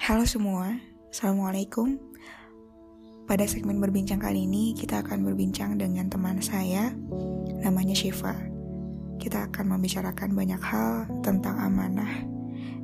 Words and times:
Halo 0.00 0.24
semua, 0.24 0.80
Assalamualaikum. 1.12 2.00
Pada 3.28 3.44
segmen 3.44 3.84
berbincang 3.84 4.16
kali 4.16 4.48
ini, 4.48 4.72
kita 4.72 5.04
akan 5.04 5.20
berbincang 5.28 5.76
dengan 5.76 6.08
teman 6.08 6.40
saya, 6.40 6.88
namanya 7.60 7.92
Shiva. 7.92 8.32
Kita 9.20 9.52
akan 9.52 9.76
membicarakan 9.76 10.32
banyak 10.32 10.56
hal 10.56 11.04
tentang 11.20 11.52
amanah 11.60 12.08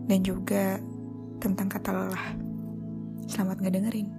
dan 0.05 0.21
juga 0.21 0.77
tentang 1.41 1.73
kata 1.73 1.89
lelah. 1.89 2.27
Selamat 3.33 3.65
ngedengerin. 3.65 4.16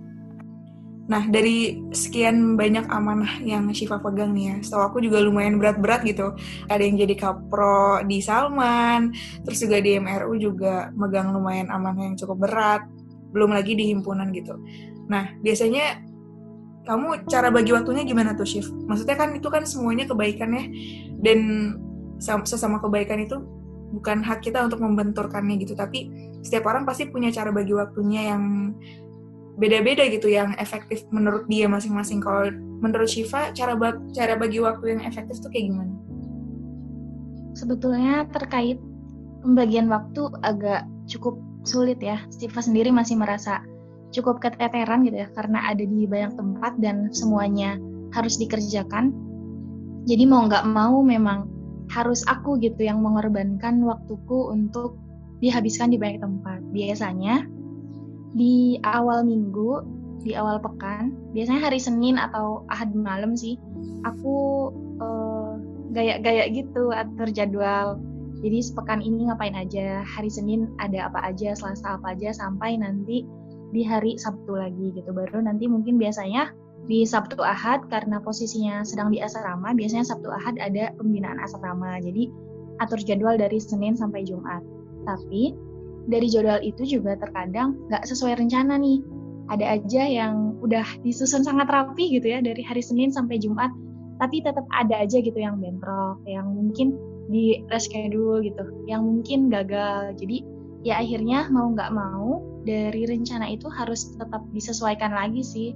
Nah, 1.07 1.23
dari 1.31 1.79
sekian 1.95 2.59
banyak 2.59 2.91
amanah 2.91 3.39
yang 3.39 3.71
Shiva 3.71 3.95
pegang 4.03 4.35
nih 4.35 4.51
ya, 4.51 4.55
setahu 4.59 4.83
aku 4.91 4.97
juga 4.99 5.23
lumayan 5.23 5.55
berat-berat 5.55 6.03
gitu. 6.03 6.35
Ada 6.67 6.83
yang 6.83 6.99
jadi 6.99 7.15
kapro 7.15 8.03
di 8.03 8.19
Salman, 8.19 9.15
terus 9.47 9.63
juga 9.63 9.79
di 9.79 9.95
MRU 9.95 10.35
juga 10.35 10.91
megang 10.91 11.31
lumayan 11.31 11.71
amanah 11.71 12.11
yang 12.11 12.19
cukup 12.19 12.43
berat, 12.43 12.83
belum 13.31 13.55
lagi 13.55 13.79
di 13.79 13.87
himpunan 13.87 14.35
gitu. 14.35 14.59
Nah, 15.07 15.31
biasanya 15.39 16.03
kamu 16.83 17.23
cara 17.31 17.55
bagi 17.55 17.71
waktunya 17.71 18.03
gimana 18.03 18.35
tuh, 18.35 18.47
Shiv? 18.47 18.67
Maksudnya 18.87 19.15
kan 19.15 19.31
itu 19.31 19.47
kan 19.47 19.63
semuanya 19.63 20.07
kebaikan 20.11 20.51
ya, 20.55 20.63
dan 21.23 21.39
sesama 22.19 22.83
kebaikan 22.83 23.23
itu 23.23 23.39
bukan 23.95 24.19
hak 24.19 24.43
kita 24.43 24.59
untuk 24.59 24.83
membenturkannya 24.83 25.55
gitu, 25.63 25.71
tapi 25.71 26.11
setiap 26.43 26.67
orang 26.67 26.83
pasti 26.83 27.07
punya 27.07 27.31
cara 27.31 27.55
bagi 27.55 27.71
waktunya 27.71 28.35
yang 28.35 28.75
beda-beda 29.57 30.05
gitu 30.07 30.29
yang 30.29 30.53
efektif 30.61 31.03
menurut 31.09 31.49
dia 31.49 31.65
masing-masing. 31.65 32.21
Kalau 32.21 32.53
menurut 32.79 33.09
Shiva, 33.09 33.49
cara 33.57 33.73
ba 33.73 33.97
cara 34.13 34.37
bagi 34.37 34.61
waktu 34.61 34.97
yang 34.97 35.01
efektif 35.03 35.41
tuh 35.41 35.49
kayak 35.49 35.73
gimana? 35.73 35.93
Sebetulnya 37.57 38.29
terkait 38.29 38.77
pembagian 39.41 39.89
waktu 39.89 40.29
agak 40.45 40.85
cukup 41.09 41.41
sulit 41.65 41.97
ya. 41.97 42.21
Shiva 42.29 42.61
sendiri 42.61 42.93
masih 42.93 43.17
merasa 43.17 43.65
cukup 44.13 44.39
keteteran 44.39 45.03
gitu 45.03 45.25
ya 45.25 45.27
karena 45.35 45.67
ada 45.67 45.83
di 45.83 46.07
banyak 46.07 46.37
tempat 46.37 46.73
dan 46.79 47.09
semuanya 47.11 47.75
harus 48.13 48.37
dikerjakan. 48.37 49.11
Jadi 50.07 50.23
mau 50.23 50.47
nggak 50.47 50.63
mau 50.69 51.03
memang 51.03 51.49
harus 51.91 52.23
aku 52.29 52.59
gitu 52.61 52.85
yang 52.85 53.03
mengorbankan 53.03 53.83
waktuku 53.83 54.53
untuk 54.53 54.95
dihabiskan 55.43 55.91
di 55.91 55.97
banyak 55.99 56.23
tempat. 56.23 56.59
Biasanya 56.71 57.56
di 58.35 58.81
awal 58.83 59.23
minggu, 59.23 59.83
di 60.25 60.35
awal 60.35 60.59
pekan, 60.59 61.15
biasanya 61.31 61.71
hari 61.71 61.79
Senin 61.79 62.19
atau 62.19 62.67
Ahad 62.67 62.91
malam 62.91 63.37
sih, 63.37 63.55
aku 64.03 64.69
uh, 64.99 65.55
gaya-gaya 65.95 66.51
gitu 66.51 66.91
atur 66.91 67.29
jadwal. 67.31 68.01
Jadi 68.37 68.61
sepekan 68.61 69.01
ini 69.01 69.25
ngapain 69.31 69.57
aja, 69.57 70.05
hari 70.05 70.29
Senin 70.29 70.69
ada 70.77 71.09
apa 71.09 71.25
aja, 71.25 71.57
Selasa 71.57 71.97
apa 71.97 72.13
aja, 72.13 72.29
sampai 72.35 72.77
nanti 72.77 73.25
di 73.73 73.81
hari 73.81 74.15
Sabtu 74.19 74.53
lagi 74.53 74.93
gitu. 74.93 75.09
Baru 75.09 75.41
nanti 75.41 75.65
mungkin 75.65 75.97
biasanya 75.97 76.53
di 76.85 77.01
Sabtu 77.03 77.41
Ahad 77.41 77.89
karena 77.89 78.21
posisinya 78.21 78.85
sedang 78.85 79.09
di 79.09 79.19
asrama, 79.19 79.73
biasanya 79.73 80.05
Sabtu 80.05 80.29
Ahad 80.29 80.55
ada 80.61 80.93
pembinaan 81.01 81.41
asrama. 81.41 81.97
Jadi 81.97 82.29
atur 82.77 83.01
jadwal 83.01 83.41
dari 83.41 83.57
Senin 83.57 83.97
sampai 83.97 84.21
Jumat. 84.21 84.61
Tapi 85.09 85.57
dari 86.07 86.31
jadwal 86.31 86.59
itu 86.63 86.87
juga 86.87 87.19
terkadang 87.19 87.75
nggak 87.91 88.07
sesuai 88.07 88.39
rencana 88.39 88.79
nih. 88.79 89.03
Ada 89.47 89.79
aja 89.79 90.03
yang 90.03 90.59
udah 90.59 90.83
disusun 91.07 91.43
sangat 91.43 91.71
rapi 91.71 92.19
gitu 92.19 92.27
ya 92.35 92.43
dari 92.43 92.59
hari 92.63 92.83
Senin 92.83 93.11
sampai 93.11 93.39
Jumat, 93.39 93.71
tapi 94.19 94.43
tetap 94.43 94.67
ada 94.75 95.03
aja 95.03 95.23
gitu 95.23 95.39
yang 95.39 95.63
bentrok, 95.63 96.19
yang 96.27 96.51
mungkin 96.51 96.99
di 97.31 97.63
reschedule 97.71 98.43
gitu, 98.43 98.63
yang 98.87 99.07
mungkin 99.07 99.47
gagal. 99.47 100.15
Jadi 100.19 100.43
ya 100.83 100.99
akhirnya 100.99 101.47
mau 101.47 101.71
nggak 101.71 101.91
mau 101.95 102.43
dari 102.67 103.07
rencana 103.07 103.47
itu 103.47 103.71
harus 103.71 104.15
tetap 104.19 104.43
disesuaikan 104.51 105.15
lagi 105.15 105.39
sih 105.43 105.71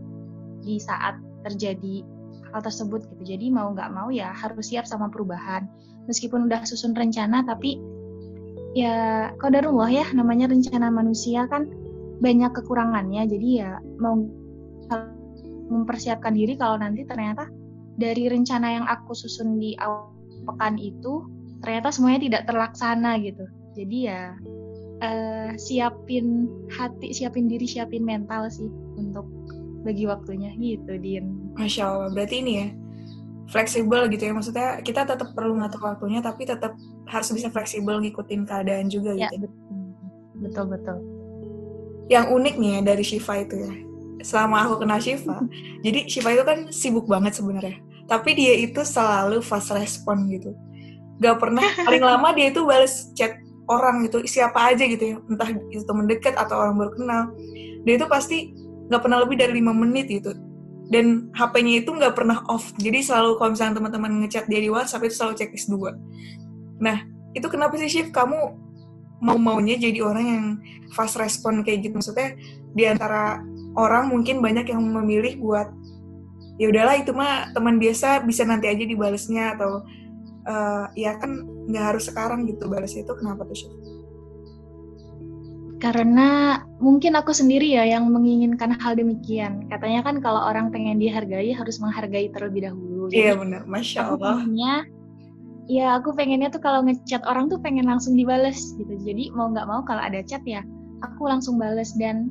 di 0.63 0.75
saat 0.75 1.15
terjadi 1.47 2.03
hal 2.51 2.59
tersebut 2.59 3.07
gitu. 3.07 3.35
Jadi 3.35 3.47
mau 3.55 3.71
nggak 3.71 3.91
mau 3.95 4.11
ya 4.11 4.35
harus 4.35 4.67
siap 4.67 4.83
sama 4.83 5.07
perubahan. 5.07 5.67
Meskipun 6.11 6.51
udah 6.51 6.67
susun 6.67 6.91
rencana 6.91 7.47
tapi 7.47 7.79
ya 8.71 9.29
kodarullah 9.39 9.91
ya 9.91 10.05
namanya 10.15 10.47
rencana 10.51 10.87
manusia 10.87 11.47
kan 11.47 11.67
banyak 12.21 12.51
kekurangannya. 12.53 13.27
Jadi 13.27 13.47
ya 13.59 13.81
mau 13.99 14.15
mempersiapkan 15.71 16.35
diri 16.35 16.59
kalau 16.59 16.79
nanti 16.79 17.07
ternyata 17.07 17.47
dari 17.95 18.27
rencana 18.27 18.67
yang 18.81 18.85
aku 18.87 19.15
susun 19.15 19.59
di 19.59 19.75
awal 19.79 20.11
pekan 20.47 20.75
itu 20.79 21.27
ternyata 21.61 21.93
semuanya 21.93 22.19
tidak 22.27 22.43
terlaksana 22.49 23.21
gitu. 23.21 23.45
Jadi 23.77 23.97
ya 24.09 24.35
uh, 24.99 25.51
siapin 25.55 26.49
hati 26.73 27.13
siapin 27.15 27.47
diri 27.47 27.65
siapin 27.65 28.03
mental 28.03 28.49
sih 28.51 28.67
untuk 28.97 29.25
bagi 29.81 30.05
waktunya 30.05 30.53
gitu 30.57 30.97
Din. 31.01 31.55
Masya 31.57 31.83
Allah. 31.87 32.09
Berarti 32.13 32.35
ini 32.41 32.53
ya 32.57 32.67
fleksibel 33.51 34.07
gitu 34.07 34.23
ya. 34.31 34.33
Maksudnya 34.33 34.67
kita 34.81 35.03
tetap 35.03 35.35
perlu 35.35 35.59
ngatur 35.59 35.83
waktunya 35.83 36.23
tapi 36.23 36.47
tetap 36.47 36.73
harus 37.05 37.29
bisa 37.35 37.51
fleksibel 37.51 37.99
ngikutin 37.99 38.47
keadaan 38.47 38.87
juga 38.87 39.13
ya, 39.13 39.27
gitu. 39.29 39.51
Betul 40.39 40.71
betul. 40.71 40.97
Yang 42.07 42.25
unik 42.31 42.55
nih 42.57 42.69
ya 42.71 42.79
dari 42.81 43.03
Shiva 43.03 43.33
itu 43.43 43.55
ya. 43.59 43.73
Selama 44.23 44.65
aku 44.65 44.87
kenal 44.87 44.97
Shiva 45.03 45.43
jadi 45.85 46.07
Shiva 46.07 46.29
itu 46.33 46.43
kan 46.47 46.59
sibuk 46.71 47.05
banget 47.05 47.37
sebenarnya. 47.37 47.77
Tapi 48.07 48.33
dia 48.33 48.55
itu 48.57 48.81
selalu 48.81 49.43
fast 49.43 49.75
respon 49.75 50.31
gitu. 50.31 50.55
Gak 51.21 51.37
pernah 51.37 51.63
paling 51.85 52.01
lama 52.01 52.33
dia 52.33 52.49
itu 52.49 52.65
balas 52.65 53.13
chat 53.13 53.37
orang 53.69 54.03
gitu 54.09 54.25
siapa 54.25 54.73
aja 54.73 54.83
gitu 54.87 55.15
ya. 55.15 55.15
Entah 55.29 55.51
itu 55.69 55.83
teman 55.85 56.09
dekat 56.09 56.33
atau 56.33 56.57
orang 56.57 56.79
baru 56.79 56.91
kenal. 56.97 57.23
Dia 57.85 57.93
itu 57.99 58.07
pasti 58.09 58.51
gak 58.89 59.05
pernah 59.05 59.23
lebih 59.23 59.39
dari 59.39 59.55
lima 59.55 59.71
menit 59.71 60.11
gitu 60.11 60.50
dan 60.91 61.31
HP-nya 61.31 61.81
itu 61.81 61.89
nggak 61.95 62.13
pernah 62.13 62.43
off. 62.51 62.75
Jadi 62.75 62.99
selalu 62.99 63.39
kalau 63.39 63.55
misalnya 63.55 63.79
teman-teman 63.79 64.11
ngechat 64.21 64.45
dia 64.51 64.59
di 64.59 64.67
WhatsApp 64.67 65.07
itu 65.07 65.15
selalu 65.15 65.33
checklist 65.39 65.71
dua. 65.71 65.95
Nah 66.83 67.07
itu 67.31 67.47
kenapa 67.47 67.79
sih 67.79 67.87
Shift 67.87 68.11
kamu 68.11 68.59
mau 69.23 69.37
maunya 69.39 69.79
jadi 69.79 70.03
orang 70.03 70.25
yang 70.27 70.45
fast 70.91 71.15
respon 71.15 71.63
kayak 71.63 71.87
gitu. 71.87 71.95
Maksudnya 71.95 72.35
di 72.75 72.83
antara 72.83 73.39
orang 73.79 74.11
mungkin 74.11 74.43
banyak 74.43 74.67
yang 74.67 74.83
memilih 74.83 75.39
buat 75.39 75.71
ya 76.59 76.67
udahlah 76.67 76.99
itu 76.99 77.15
mah 77.15 77.55
teman 77.55 77.79
biasa 77.79 78.27
bisa 78.27 78.43
nanti 78.43 78.67
aja 78.67 78.83
dibalesnya 78.83 79.55
atau 79.55 79.87
uh, 80.43 80.85
ya 80.99 81.15
kan 81.15 81.47
nggak 81.71 81.95
harus 81.95 82.11
sekarang 82.11 82.43
gitu. 82.51 82.67
Balasnya 82.67 83.07
itu 83.07 83.13
kenapa 83.15 83.47
tuh 83.47 83.55
Shift? 83.55 84.00
Karena 85.81 86.61
mungkin 86.77 87.17
aku 87.17 87.33
sendiri 87.33 87.73
ya 87.73 87.81
yang 87.89 88.05
menginginkan 88.13 88.77
hal 88.77 88.93
demikian. 88.93 89.65
Katanya 89.65 90.05
kan 90.05 90.21
kalau 90.21 90.37
orang 90.45 90.69
pengen 90.69 91.01
dihargai 91.01 91.49
harus 91.57 91.81
menghargai 91.81 92.29
terlebih 92.29 92.69
dahulu. 92.69 93.09
Iya 93.09 93.33
benar, 93.33 93.65
masya 93.65 94.13
Allah. 94.13 94.45
Pengennya, 94.45 94.85
ya 95.65 95.97
aku 95.97 96.13
pengennya 96.13 96.53
tuh 96.53 96.61
kalau 96.61 96.85
ngechat 96.85 97.25
orang 97.25 97.49
tuh 97.49 97.57
pengen 97.57 97.89
langsung 97.89 98.13
dibales 98.13 98.77
gitu. 98.77 98.93
Jadi 99.01 99.33
mau 99.33 99.49
nggak 99.49 99.65
mau 99.65 99.81
kalau 99.81 100.05
ada 100.05 100.21
chat 100.21 100.45
ya 100.45 100.61
aku 101.01 101.25
langsung 101.25 101.57
bales 101.57 101.97
dan 101.97 102.29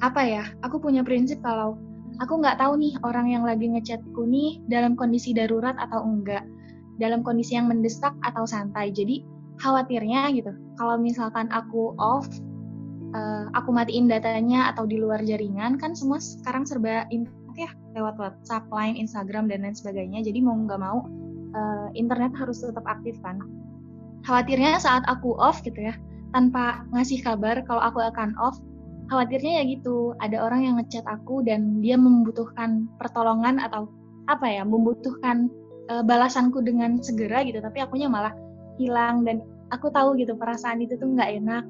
apa 0.00 0.24
ya? 0.24 0.44
Aku 0.64 0.80
punya 0.80 1.04
prinsip 1.04 1.44
kalau 1.44 1.76
aku 2.24 2.40
nggak 2.40 2.56
tahu 2.56 2.80
nih 2.80 2.96
orang 3.04 3.28
yang 3.28 3.44
lagi 3.44 3.68
ngechatku 3.68 4.24
nih 4.24 4.64
dalam 4.72 4.96
kondisi 4.96 5.36
darurat 5.36 5.76
atau 5.76 6.00
enggak, 6.00 6.48
dalam 6.96 7.20
kondisi 7.20 7.60
yang 7.60 7.68
mendesak 7.68 8.16
atau 8.24 8.48
santai. 8.48 8.88
Jadi 8.88 9.20
khawatirnya 9.60 10.32
gitu 10.32 10.50
kalau 10.80 10.98
misalkan 10.98 11.46
aku 11.54 11.94
off 12.00 12.26
uh, 13.14 13.44
aku 13.54 13.70
matiin 13.70 14.10
datanya 14.10 14.74
atau 14.74 14.84
di 14.84 14.98
luar 14.98 15.22
jaringan 15.22 15.78
kan 15.78 15.94
semua 15.94 16.18
sekarang 16.18 16.66
serba 16.66 17.06
internet 17.08 17.54
ya 17.54 17.70
lewat 17.94 18.18
WhatsApp, 18.18 18.66
Line, 18.74 18.98
Instagram 18.98 19.46
dan 19.46 19.62
lain 19.62 19.78
sebagainya. 19.78 20.26
Jadi 20.26 20.42
mau 20.42 20.58
nggak 20.58 20.80
mau 20.82 21.06
uh, 21.54 21.88
internet 21.94 22.34
harus 22.34 22.60
tetap 22.60 22.82
aktif 22.84 23.14
kan. 23.22 23.38
Khawatirnya 24.26 24.82
saat 24.82 25.06
aku 25.06 25.38
off 25.38 25.62
gitu 25.62 25.78
ya, 25.78 25.94
tanpa 26.34 26.82
ngasih 26.90 27.22
kabar 27.22 27.62
kalau 27.68 27.78
aku 27.84 28.02
akan 28.02 28.34
off, 28.40 28.58
khawatirnya 29.12 29.62
ya 29.62 29.64
gitu, 29.78 30.16
ada 30.18 30.42
orang 30.42 30.66
yang 30.66 30.74
ngechat 30.80 31.04
aku 31.06 31.44
dan 31.44 31.78
dia 31.84 31.94
membutuhkan 31.94 32.88
pertolongan 32.98 33.62
atau 33.62 33.86
apa 34.26 34.48
ya, 34.48 34.64
membutuhkan 34.64 35.52
uh, 35.92 36.02
balasanku 36.02 36.64
dengan 36.64 36.98
segera 37.04 37.44
gitu, 37.44 37.60
tapi 37.60 37.84
akunya 37.84 38.08
malah 38.08 38.32
hilang 38.80 39.22
dan 39.22 39.44
aku 39.70 39.92
tahu 39.92 40.16
gitu 40.18 40.34
perasaan 40.34 40.82
itu 40.82 40.96
tuh 40.98 41.14
nggak 41.14 41.30
enak 41.44 41.64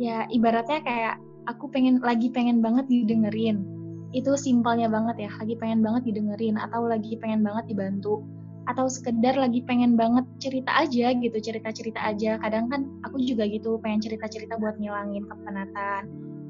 ya 0.00 0.24
ibaratnya 0.28 0.80
kayak 0.84 1.14
aku 1.50 1.68
pengen 1.72 1.98
lagi 2.00 2.30
pengen 2.30 2.62
banget 2.62 2.86
didengerin. 2.86 3.64
Itu 4.12 4.36
simpelnya 4.36 4.92
banget 4.92 5.28
ya 5.28 5.30
lagi 5.40 5.56
pengen 5.56 5.80
banget 5.80 6.12
didengerin 6.12 6.60
atau 6.60 6.84
lagi 6.84 7.16
pengen 7.18 7.42
banget 7.42 7.72
dibantu. 7.72 8.22
Atau 8.70 8.86
sekedar 8.86 9.34
lagi 9.34 9.64
pengen 9.66 9.98
banget 9.98 10.22
cerita 10.38 10.70
aja 10.70 11.10
gitu 11.18 11.34
cerita-cerita 11.34 11.98
aja. 11.98 12.38
Kadang 12.38 12.70
kan 12.70 12.86
aku 13.02 13.18
juga 13.24 13.48
gitu 13.50 13.80
pengen 13.82 13.98
cerita-cerita 14.04 14.54
buat 14.60 14.78
ngilangin 14.78 15.26
kepenatan 15.26 16.02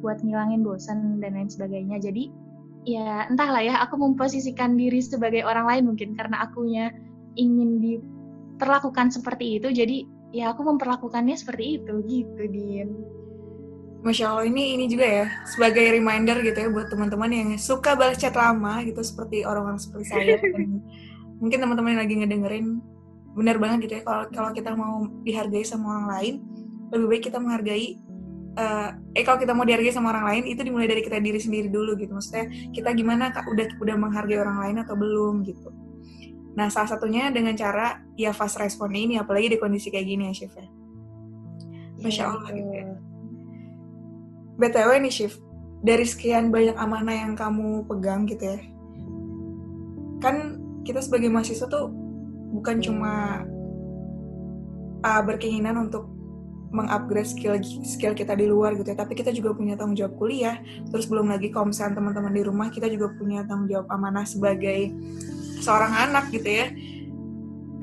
buat 0.02 0.18
ngilangin 0.20 0.66
bosan 0.66 1.22
dan 1.22 1.38
lain 1.38 1.48
sebagainya. 1.48 2.02
Jadi 2.02 2.28
ya 2.82 3.30
entahlah 3.30 3.62
ya 3.62 3.78
aku 3.86 3.94
memposisikan 3.94 4.74
diri 4.74 4.98
sebagai 4.98 5.46
orang 5.46 5.70
lain 5.70 5.84
mungkin 5.94 6.18
karena 6.18 6.42
akunya 6.42 6.90
ingin 7.38 7.78
diperlakukan 7.78 9.14
seperti 9.14 9.62
itu. 9.62 9.70
Jadi 9.70 10.04
ya 10.34 10.50
aku 10.50 10.66
memperlakukannya 10.66 11.38
seperti 11.38 11.78
itu 11.80 11.94
gitu 12.10 12.42
Din 12.50 13.21
Masya 14.02 14.34
Allah 14.34 14.46
ini 14.50 14.74
ini 14.74 14.90
juga 14.90 15.06
ya 15.06 15.26
sebagai 15.46 15.86
reminder 15.94 16.42
gitu 16.42 16.58
ya 16.58 16.68
buat 16.74 16.90
teman-teman 16.90 17.30
yang 17.30 17.48
suka 17.54 17.94
balas 17.94 18.18
chat 18.18 18.34
lama 18.34 18.82
gitu 18.82 18.98
seperti 18.98 19.46
orang-orang 19.46 19.78
seperti 19.78 20.10
saya 20.10 20.34
dan 20.42 20.82
mungkin 21.38 21.58
teman-teman 21.62 21.94
yang 21.94 22.02
lagi 22.02 22.14
ngedengerin 22.18 22.66
benar 23.38 23.56
banget 23.62 23.86
gitu 23.86 23.94
ya 23.98 24.02
kalau 24.02 24.24
kalau 24.34 24.50
kita 24.50 24.74
mau 24.74 25.06
dihargai 25.22 25.62
sama 25.62 25.86
orang 25.94 26.06
lain 26.18 26.34
lebih 26.90 27.06
baik 27.14 27.22
kita 27.30 27.38
menghargai 27.38 28.02
uh, 28.58 28.90
eh 29.14 29.24
kalau 29.24 29.38
kita 29.38 29.54
mau 29.54 29.64
dihargai 29.64 29.94
sama 29.94 30.10
orang 30.12 30.26
lain 30.34 30.42
itu 30.50 30.60
dimulai 30.66 30.90
dari 30.90 31.00
kita 31.00 31.22
diri 31.22 31.40
sendiri 31.40 31.72
dulu 31.72 31.96
gitu. 31.96 32.12
Maksudnya 32.12 32.50
kita 32.74 32.92
gimana 32.92 33.32
kak 33.32 33.48
udah 33.48 33.66
udah 33.80 33.96
menghargai 33.96 34.36
orang 34.36 34.58
lain 34.60 34.76
atau 34.84 34.92
belum 34.98 35.46
gitu. 35.48 35.72
Nah 36.52 36.68
salah 36.68 36.92
satunya 36.92 37.32
dengan 37.32 37.56
cara 37.56 38.04
ya 38.18 38.36
fast 38.36 38.60
respon 38.60 38.92
ini 38.92 39.16
apalagi 39.16 39.56
di 39.56 39.58
kondisi 39.62 39.88
kayak 39.88 40.04
gini 40.04 40.22
ya 40.28 40.44
chef 40.44 40.52
ya. 40.52 40.68
Masya 42.02 42.24
allah 42.28 42.50
gitu 42.52 42.72
ya 42.74 42.91
BTW 44.62 45.02
nih 45.02 45.10
Shift, 45.10 45.42
dari 45.82 46.06
sekian 46.06 46.54
banyak 46.54 46.78
amanah 46.78 47.26
yang 47.26 47.34
kamu 47.34 47.82
pegang 47.90 48.30
gitu 48.30 48.46
ya, 48.46 48.58
kan 50.22 50.62
kita 50.86 51.02
sebagai 51.02 51.26
mahasiswa 51.26 51.66
tuh 51.66 51.90
bukan 52.54 52.78
cuma 52.78 53.42
uh, 55.02 55.22
berkeinginan 55.26 55.90
untuk 55.90 56.06
mengupgrade 56.72 57.28
skill 57.28 57.60
skill 57.84 58.16
kita 58.16 58.32
di 58.32 58.48
luar 58.48 58.72
gitu 58.78 58.94
ya, 58.94 58.96
tapi 58.96 59.12
kita 59.12 59.28
juga 59.28 59.52
punya 59.52 59.76
tanggung 59.76 59.92
jawab 59.92 60.16
kuliah. 60.16 60.56
Terus 60.88 61.04
belum 61.04 61.28
lagi 61.28 61.52
kalau 61.52 61.68
teman-teman 61.68 62.32
di 62.32 62.42
rumah 62.48 62.72
kita 62.72 62.88
juga 62.88 63.12
punya 63.12 63.44
tanggung 63.44 63.68
jawab 63.68 63.92
amanah 63.92 64.24
sebagai 64.24 64.88
seorang 65.60 65.92
anak 66.08 66.32
gitu 66.32 66.48
ya. 66.48 66.72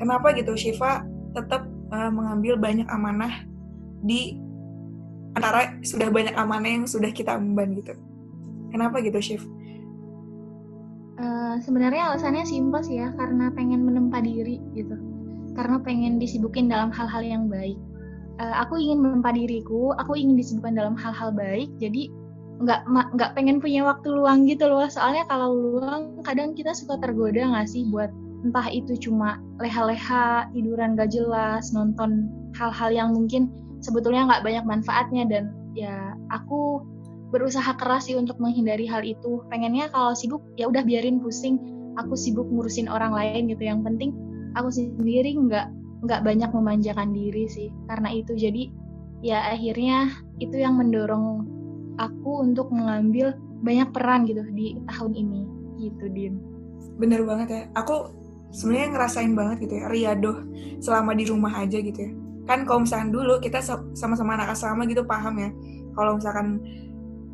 Kenapa 0.01 0.33
gitu 0.33 0.57
Shiva 0.57 1.05
tetap 1.37 1.69
uh, 1.93 2.09
mengambil 2.09 2.57
banyak 2.57 2.89
amanah 2.89 3.45
di 4.01 4.41
antara 5.37 5.75
sudah 5.85 6.09
banyak 6.09 6.33
amanah 6.33 6.71
yang 6.81 6.85
sudah 6.89 7.11
kita 7.13 7.37
emban 7.37 7.77
gitu. 7.77 7.93
Kenapa 8.69 9.01
gitu, 9.01 9.17
Chef? 9.21 9.43
Uh, 11.19 11.59
sebenarnya 11.65 12.13
alasannya 12.13 12.47
simpel 12.47 12.79
sih 12.85 13.01
ya, 13.01 13.11
karena 13.17 13.51
pengen 13.51 13.83
menempa 13.83 14.23
diri 14.23 14.61
gitu. 14.77 14.95
Karena 15.57 15.81
pengen 15.83 16.21
disibukin 16.21 16.71
dalam 16.71 16.93
hal-hal 16.93 17.25
yang 17.25 17.51
baik. 17.51 17.75
Uh, 18.39 18.55
aku 18.63 18.79
ingin 18.79 19.03
menempa 19.03 19.35
diriku, 19.35 19.91
aku 19.99 20.15
ingin 20.15 20.39
disibukkan 20.39 20.79
dalam 20.79 20.95
hal-hal 20.95 21.35
baik, 21.35 21.67
jadi 21.81 22.07
nggak 22.59 22.87
nggak 23.15 23.31
pengen 23.35 23.59
punya 23.59 23.83
waktu 23.83 24.07
luang 24.15 24.47
gitu 24.47 24.67
loh. 24.67 24.87
Soalnya 24.87 25.27
kalau 25.27 25.51
luang, 25.51 26.23
kadang 26.23 26.55
kita 26.55 26.71
suka 26.71 26.95
tergoda 27.03 27.43
nggak 27.43 27.67
sih 27.67 27.83
buat 27.91 28.11
entah 28.47 28.67
itu 28.71 28.95
cuma 28.95 29.39
leha-leha, 29.59 30.47
tiduran 30.55 30.95
gak 30.95 31.11
jelas, 31.11 31.75
nonton 31.75 32.31
hal-hal 32.55 32.89
yang 32.91 33.09
mungkin 33.11 33.51
sebetulnya 33.79 34.27
nggak 34.27 34.43
banyak 34.43 34.65
manfaatnya 34.67 35.23
dan 35.27 35.43
ya 35.75 36.13
aku 36.31 36.83
berusaha 37.29 37.77
keras 37.77 38.09
sih 38.09 38.17
untuk 38.17 38.37
menghindari 38.41 38.89
hal 38.89 39.05
itu. 39.05 39.45
Pengennya 39.53 39.89
kalau 39.93 40.17
sibuk 40.17 40.41
ya 40.57 40.67
udah 40.67 40.81
biarin 40.81 41.21
pusing. 41.21 41.57
Aku 41.97 42.15
sibuk 42.15 42.47
ngurusin 42.49 42.89
orang 42.89 43.13
lain 43.13 43.51
gitu. 43.51 43.63
Yang 43.65 43.81
penting 43.85 44.09
aku 44.57 44.69
sendiri 44.73 45.35
nggak 45.35 45.67
nggak 46.05 46.21
banyak 46.25 46.49
memanjakan 46.49 47.13
diri 47.13 47.45
sih. 47.47 47.69
Karena 47.85 48.09
itu 48.13 48.33
jadi 48.33 48.71
ya 49.21 49.51
akhirnya 49.53 50.09
itu 50.39 50.57
yang 50.57 50.79
mendorong 50.79 51.45
aku 51.99 52.43
untuk 52.43 52.71
mengambil 52.71 53.35
banyak 53.61 53.91
peran 53.91 54.25
gitu 54.25 54.41
di 54.55 54.79
tahun 54.89 55.13
ini. 55.13 55.41
Gitu 55.79 56.05
Din. 56.11 56.33
Bener 56.97 57.23
banget 57.23 57.47
ya. 57.51 57.61
Aku 57.77 58.11
sebenarnya 58.49 58.89
ngerasain 58.97 59.33
banget 59.37 59.69
gitu 59.69 59.73
ya 59.77 59.85
riadoh 59.87 60.37
selama 60.81 61.13
di 61.13 61.29
rumah 61.29 61.53
aja 61.53 61.77
gitu 61.77 61.99
ya 62.01 62.11
kan 62.49 62.65
kalau 62.65 62.81
misalkan 62.81 63.13
dulu 63.13 63.37
kita 63.37 63.61
sama-sama 63.93 64.33
anak 64.33 64.57
asrama 64.57 64.89
gitu 64.89 65.05
paham 65.05 65.37
ya. 65.37 65.53
Kalau 65.93 66.17
misalkan 66.17 66.57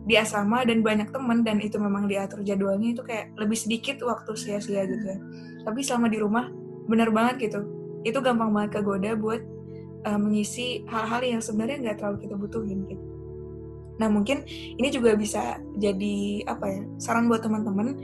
di 0.04 0.20
asrama 0.20 0.68
dan 0.68 0.84
banyak 0.84 1.08
temen 1.16 1.42
dan 1.48 1.64
itu 1.64 1.80
memang 1.80 2.12
diatur 2.12 2.44
jadwalnya 2.44 2.92
itu 2.92 3.02
kayak 3.02 3.32
lebih 3.40 3.56
sedikit 3.56 4.04
waktu 4.04 4.36
sia-sia 4.36 4.84
gitu 4.84 5.06
ya. 5.08 5.18
Tapi 5.64 5.80
selama 5.80 6.12
di 6.12 6.20
rumah 6.20 6.52
bener 6.92 7.16
banget 7.16 7.48
gitu. 7.48 7.64
Itu 8.04 8.20
gampang 8.20 8.52
banget 8.52 8.84
kegoda 8.84 9.16
buat 9.16 9.40
uh, 10.04 10.20
mengisi 10.20 10.84
hal-hal 10.92 11.24
yang 11.24 11.40
sebenarnya 11.40 11.80
nggak 11.80 11.98
terlalu 12.04 12.18
kita 12.28 12.36
butuhin 12.36 12.80
gitu. 12.92 13.06
Nah 13.96 14.12
mungkin 14.12 14.44
ini 14.52 14.92
juga 14.92 15.16
bisa 15.16 15.64
jadi 15.80 16.44
apa 16.44 16.66
ya 16.68 16.82
saran 17.00 17.32
buat 17.32 17.40
teman-teman 17.40 17.96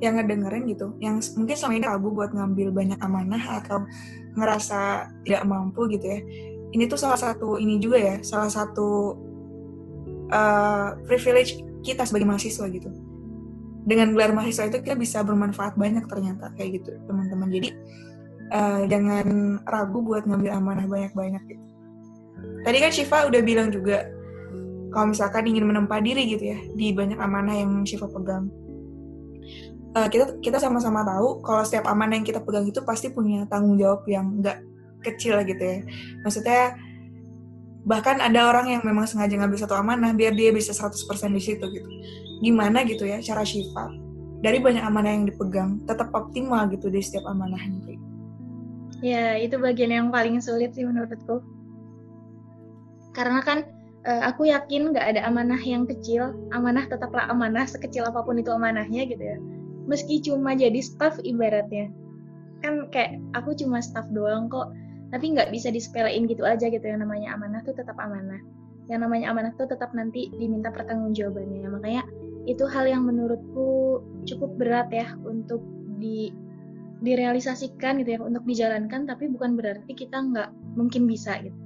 yang 0.00 0.16
ngedengerin 0.16 0.64
gitu 0.70 0.96
yang 1.02 1.20
mungkin 1.36 1.56
selama 1.58 1.74
ini 1.76 1.84
ragu 1.84 2.08
buat 2.08 2.30
ngambil 2.32 2.72
banyak 2.72 2.98
amanah 3.04 3.60
atau 3.60 3.84
ngerasa 4.38 5.10
tidak 5.28 5.44
mampu 5.44 5.84
gitu 5.92 6.06
ya 6.08 6.20
ini 6.70 6.84
tuh 6.86 6.98
salah 6.98 7.18
satu 7.18 7.58
ini 7.58 7.82
juga 7.82 7.98
ya 7.98 8.16
salah 8.22 8.50
satu 8.50 9.18
uh, 10.30 10.96
privilege 11.04 11.58
kita 11.82 12.06
sebagai 12.06 12.28
mahasiswa 12.28 12.66
gitu. 12.70 12.90
Dengan 13.80 14.12
gelar 14.12 14.36
mahasiswa 14.36 14.68
itu 14.68 14.78
kita 14.84 14.94
bisa 14.94 15.24
bermanfaat 15.24 15.74
banyak 15.74 16.04
ternyata 16.06 16.52
kayak 16.54 16.82
gitu 16.82 16.94
teman-teman. 17.08 17.48
Jadi 17.50 17.68
uh, 18.54 18.82
jangan 18.86 19.58
ragu 19.66 19.98
buat 20.04 20.28
ngambil 20.28 20.52
amanah 20.52 20.86
banyak-banyak 20.86 21.42
gitu. 21.48 21.64
Tadi 22.60 22.78
kan 22.78 22.92
Shiva 22.92 23.18
udah 23.26 23.40
bilang 23.40 23.68
juga 23.72 24.04
kalau 24.90 25.14
misalkan 25.14 25.46
ingin 25.48 25.64
menempa 25.64 26.02
diri 26.02 26.26
gitu 26.28 26.44
ya 26.54 26.58
di 26.76 26.92
banyak 26.92 27.18
amanah 27.18 27.56
yang 27.56 27.82
Shiva 27.82 28.06
pegang. 28.06 28.52
Uh, 29.90 30.06
kita 30.06 30.38
kita 30.38 30.62
sama-sama 30.62 31.02
tahu 31.02 31.42
kalau 31.42 31.66
setiap 31.66 31.90
amanah 31.90 32.14
yang 32.14 32.26
kita 32.26 32.38
pegang 32.38 32.62
itu 32.62 32.78
pasti 32.86 33.10
punya 33.10 33.42
tanggung 33.50 33.74
jawab 33.74 34.06
yang 34.06 34.38
nggak 34.38 34.69
kecil 35.00 35.40
gitu 35.44 35.60
ya. 35.60 35.78
Maksudnya 36.24 36.78
bahkan 37.84 38.20
ada 38.20 38.52
orang 38.52 38.76
yang 38.76 38.82
memang 38.84 39.08
sengaja 39.08 39.36
ngambil 39.40 39.58
satu 39.58 39.74
amanah 39.76 40.12
biar 40.12 40.36
dia 40.36 40.52
bisa 40.52 40.76
100% 40.76 41.00
di 41.32 41.42
situ 41.42 41.64
gitu. 41.64 41.88
Gimana 42.44 42.84
gitu 42.84 43.08
ya 43.08 43.20
cara 43.24 43.44
syifa? 43.44 43.88
Dari 44.40 44.56
banyak 44.60 44.84
amanah 44.84 45.12
yang 45.12 45.24
dipegang 45.28 45.84
tetap 45.84 46.12
optimal 46.16 46.64
gitu 46.72 46.88
di 46.88 47.00
setiap 47.04 47.28
amanahnya 47.28 47.76
gitu. 47.84 48.08
ya 49.00 49.40
itu 49.40 49.56
bagian 49.56 49.88
yang 49.88 50.08
paling 50.12 50.40
sulit 50.44 50.76
sih 50.76 50.84
menurutku. 50.84 51.40
Karena 53.16 53.40
kan 53.40 53.64
uh, 54.04 54.22
aku 54.28 54.48
yakin 54.48 54.92
nggak 54.92 55.16
ada 55.16 55.20
amanah 55.28 55.60
yang 55.60 55.88
kecil. 55.88 56.36
Amanah 56.52 56.84
tetaplah 56.88 57.28
amanah 57.28 57.64
sekecil 57.64 58.04
apa 58.04 58.20
pun 58.24 58.36
itu 58.36 58.52
amanahnya 58.52 59.08
gitu 59.08 59.20
ya. 59.20 59.36
Meski 59.88 60.20
cuma 60.20 60.52
jadi 60.52 60.80
staff 60.84 61.16
ibaratnya. 61.24 61.88
Kan 62.60 62.92
kayak 62.92 63.20
aku 63.32 63.56
cuma 63.56 63.80
staff 63.80 64.04
doang 64.12 64.52
kok 64.52 64.68
tapi 65.10 65.34
nggak 65.34 65.50
bisa 65.50 65.74
disepelein 65.74 66.26
gitu 66.30 66.46
aja 66.46 66.70
gitu 66.70 66.82
yang 66.82 67.02
namanya 67.02 67.34
amanah 67.34 67.60
tuh 67.66 67.74
tetap 67.74 67.98
amanah. 67.98 68.38
Yang 68.90 69.00
namanya 69.06 69.26
amanah 69.34 69.52
tuh 69.54 69.70
tetap 69.70 69.90
nanti 69.94 70.30
diminta 70.34 70.70
pertanggungjawabannya. 70.70 71.66
Makanya 71.70 72.02
itu 72.46 72.64
hal 72.66 72.86
yang 72.86 73.06
menurutku 73.06 74.00
cukup 74.26 74.50
berat 74.58 74.88
ya 74.90 75.14
untuk 75.22 75.62
di 76.00 76.32
direalisasikan 77.00 78.04
gitu 78.04 78.10
ya 78.16 78.20
untuk 78.20 78.44
dijalankan 78.44 79.08
tapi 79.08 79.24
bukan 79.32 79.56
berarti 79.56 79.92
kita 79.94 80.20
nggak 80.20 80.50
mungkin 80.78 81.06
bisa 81.10 81.38
gitu. 81.42 81.56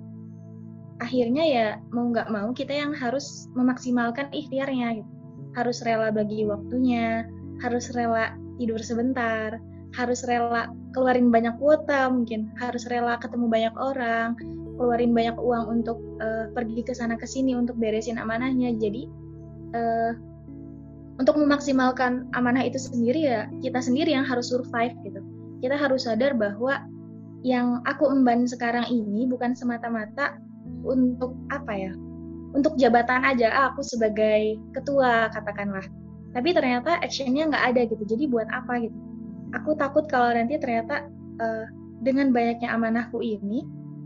Akhirnya 1.03 1.45
ya 1.45 1.67
mau 1.91 2.09
nggak 2.09 2.31
mau 2.31 2.49
kita 2.55 2.71
yang 2.71 2.93
harus 2.95 3.51
memaksimalkan 3.53 4.31
ikhtiarnya 4.33 5.03
gitu. 5.03 5.11
Harus 5.55 5.83
rela 5.85 6.11
bagi 6.11 6.47
waktunya 6.49 7.29
harus 7.63 7.93
rela 7.95 8.35
tidur 8.59 8.83
sebentar 8.83 9.59
harus 9.95 10.27
rela 10.27 10.71
keluarin 10.95 11.29
banyak 11.29 11.59
kuota 11.59 12.07
mungkin 12.09 12.55
harus 12.57 12.87
rela 12.87 13.19
ketemu 13.19 13.51
banyak 13.51 13.75
orang 13.75 14.39
keluarin 14.79 15.15
banyak 15.15 15.37
uang 15.39 15.83
untuk 15.83 15.99
uh, 16.23 16.51
pergi 16.55 16.83
ke 16.87 16.95
sana 16.95 17.19
ke 17.19 17.27
sini 17.27 17.55
untuk 17.55 17.79
beresin 17.79 18.19
amanahnya. 18.19 18.75
Jadi 18.79 19.07
uh, 19.75 20.13
untuk 21.19 21.39
memaksimalkan 21.39 22.31
amanah 22.35 22.67
itu 22.67 22.79
sendiri 22.79 23.27
ya 23.27 23.47
kita 23.63 23.79
sendiri 23.79 24.15
yang 24.15 24.27
harus 24.27 24.51
survive 24.51 24.95
gitu. 25.07 25.21
Kita 25.63 25.79
harus 25.79 26.07
sadar 26.07 26.35
bahwa 26.35 26.83
yang 27.47 27.83
aku 27.85 28.09
emban 28.09 28.49
sekarang 28.49 28.89
ini 28.89 29.29
bukan 29.29 29.55
semata-mata 29.55 30.41
untuk 30.83 31.37
apa 31.55 31.73
ya 31.75 31.93
untuk 32.55 32.75
jabatan 32.79 33.23
aja. 33.27 33.51
Ah, 33.51 33.67
aku 33.75 33.83
sebagai 33.83 34.59
ketua 34.75 35.31
katakanlah. 35.31 35.87
Tapi 36.35 36.51
ternyata 36.51 36.99
actionnya 36.99 37.47
nggak 37.47 37.65
ada 37.75 37.81
gitu. 37.87 38.03
Jadi 38.11 38.27
buat 38.27 38.51
apa 38.51 38.83
gitu 38.83 39.14
aku 39.55 39.79
takut 39.79 40.05
kalau 40.11 40.35
nanti 40.35 40.59
ternyata 40.59 41.07
uh, 41.39 41.65
dengan 42.03 42.35
banyaknya 42.35 42.75
amanahku 42.75 43.23
ini 43.23 43.65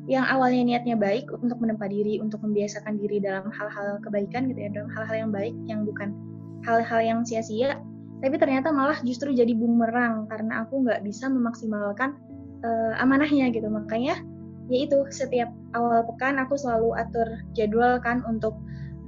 yang 0.08 0.24
awalnya 0.24 0.64
niatnya 0.64 0.96
baik 0.96 1.28
untuk 1.36 1.60
menempa 1.60 1.84
diri, 1.84 2.16
untuk 2.16 2.40
membiasakan 2.40 2.96
diri 2.96 3.20
dalam 3.20 3.52
hal-hal 3.52 4.00
kebaikan 4.00 4.48
gitu 4.48 4.56
ya, 4.64 4.70
dalam 4.72 4.88
hal-hal 4.96 5.28
yang 5.28 5.30
baik 5.32 5.54
yang 5.68 5.84
bukan 5.84 6.16
hal-hal 6.64 7.00
yang 7.04 7.20
sia-sia, 7.28 7.76
tapi 8.24 8.40
ternyata 8.40 8.72
malah 8.72 8.96
justru 9.04 9.36
jadi 9.36 9.52
bumerang 9.52 10.24
karena 10.32 10.64
aku 10.64 10.80
nggak 10.80 11.04
bisa 11.04 11.28
memaksimalkan 11.28 12.16
uh, 12.64 12.96
amanahnya 13.04 13.52
gitu. 13.52 13.68
Makanya 13.68 14.16
yaitu 14.72 15.04
setiap 15.12 15.52
awal 15.76 16.04
pekan 16.08 16.40
aku 16.40 16.56
selalu 16.56 16.96
atur 16.96 17.28
jadwal 17.52 18.00
kan 18.00 18.24
untuk 18.24 18.56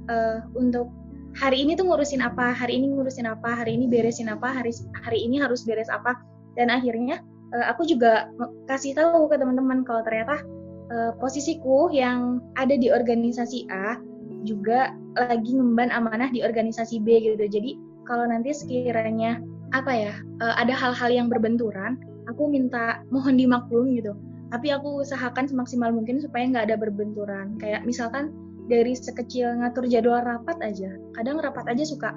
uh, 0.05 0.45
untuk 0.53 0.93
hari 1.33 1.65
ini 1.65 1.73
tuh 1.73 1.89
ngurusin 1.89 2.21
apa, 2.21 2.53
hari 2.53 2.77
ini 2.77 2.93
ngurusin 2.93 3.25
apa, 3.25 3.57
hari 3.57 3.73
ini 3.73 3.89
beresin 3.89 4.29
apa, 4.29 4.53
hari 4.53 4.69
hari 5.01 5.17
ini 5.25 5.41
harus 5.41 5.65
beres 5.65 5.89
apa 5.89 6.13
dan 6.61 6.69
akhirnya 6.69 7.25
uh, 7.57 7.73
aku 7.73 7.89
juga 7.89 8.29
kasih 8.69 8.93
tahu 8.93 9.25
ke 9.25 9.41
teman-teman 9.41 9.81
kalau 9.81 10.05
ternyata 10.05 10.45
uh, 10.93 11.11
posisiku 11.17 11.89
yang 11.89 12.37
ada 12.61 12.77
di 12.77 12.93
organisasi 12.93 13.65
A 13.73 13.97
juga 14.45 14.93
lagi 15.17 15.57
ngemban 15.57 15.89
amanah 15.89 16.29
di 16.29 16.45
organisasi 16.45 17.01
B 17.01 17.17
gitu. 17.25 17.41
Jadi 17.41 17.81
kalau 18.05 18.29
nanti 18.29 18.53
sekiranya 18.53 19.41
apa 19.73 19.89
ya 19.89 20.13
uh, 20.45 20.53
ada 20.61 20.77
hal-hal 20.77 21.09
yang 21.09 21.27
berbenturan 21.33 21.97
aku 22.29 22.45
minta 22.45 23.01
mohon 23.09 23.41
dimaklum 23.41 23.89
gitu. 23.97 24.13
Tapi 24.53 24.69
aku 24.69 25.01
usahakan 25.01 25.49
semaksimal 25.49 25.89
mungkin 25.89 26.21
supaya 26.21 26.45
nggak 26.45 26.69
ada 26.69 26.77
berbenturan. 26.77 27.57
Kayak 27.57 27.87
misalkan 27.87 28.35
dari 28.69 28.93
sekecil 28.95 29.59
ngatur 29.59 29.83
jadwal 29.89 30.23
rapat 30.23 30.55
aja 30.63 30.95
kadang 31.17 31.43
rapat 31.43 31.65
aja 31.75 31.83
suka 31.83 32.15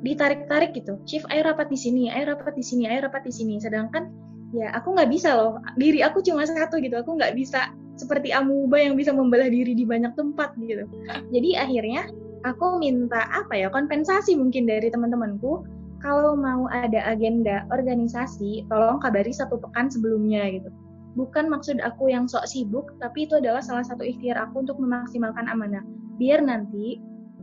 ditarik-tarik 0.00 0.72
gitu. 0.76 0.96
Chief 1.04 1.24
ayo 1.28 1.44
rapat 1.44 1.68
di 1.68 1.78
sini 1.78 2.08
ayo 2.08 2.32
rapat 2.36 2.56
di 2.56 2.64
sini 2.64 2.88
ayo 2.88 3.08
rapat 3.08 3.24
di 3.24 3.32
sini. 3.32 3.60
Sedangkan 3.60 4.08
ya 4.56 4.72
aku 4.74 4.96
nggak 4.96 5.10
bisa 5.12 5.36
loh. 5.36 5.60
Diri 5.76 6.00
aku 6.00 6.24
cuma 6.24 6.44
satu 6.44 6.80
gitu. 6.80 6.96
Aku 7.00 7.16
nggak 7.16 7.36
bisa 7.36 7.70
seperti 8.00 8.32
amuba 8.32 8.80
yang 8.80 8.96
bisa 8.96 9.12
membelah 9.12 9.52
diri 9.52 9.76
di 9.76 9.84
banyak 9.84 10.16
tempat 10.16 10.56
gitu. 10.64 10.88
Jadi 11.28 11.50
akhirnya 11.60 12.08
aku 12.48 12.80
minta 12.80 13.28
apa 13.28 13.52
ya 13.52 13.68
kompensasi 13.68 14.36
mungkin 14.40 14.64
dari 14.64 14.88
teman-temanku. 14.88 15.68
Kalau 16.00 16.32
mau 16.32 16.64
ada 16.72 17.12
agenda 17.12 17.68
organisasi 17.68 18.64
tolong 18.72 19.04
kabari 19.04 19.36
satu 19.36 19.60
pekan 19.60 19.92
sebelumnya 19.92 20.48
gitu. 20.48 20.72
Bukan 21.12 21.52
maksud 21.52 21.76
aku 21.84 22.08
yang 22.08 22.24
sok 22.24 22.48
sibuk 22.48 22.96
tapi 23.04 23.28
itu 23.28 23.36
adalah 23.36 23.60
salah 23.60 23.84
satu 23.84 24.00
ikhtiar 24.00 24.40
aku 24.40 24.64
untuk 24.64 24.80
memaksimalkan 24.80 25.44
amanah. 25.44 25.84
Biar 26.16 26.40
nanti 26.40 26.96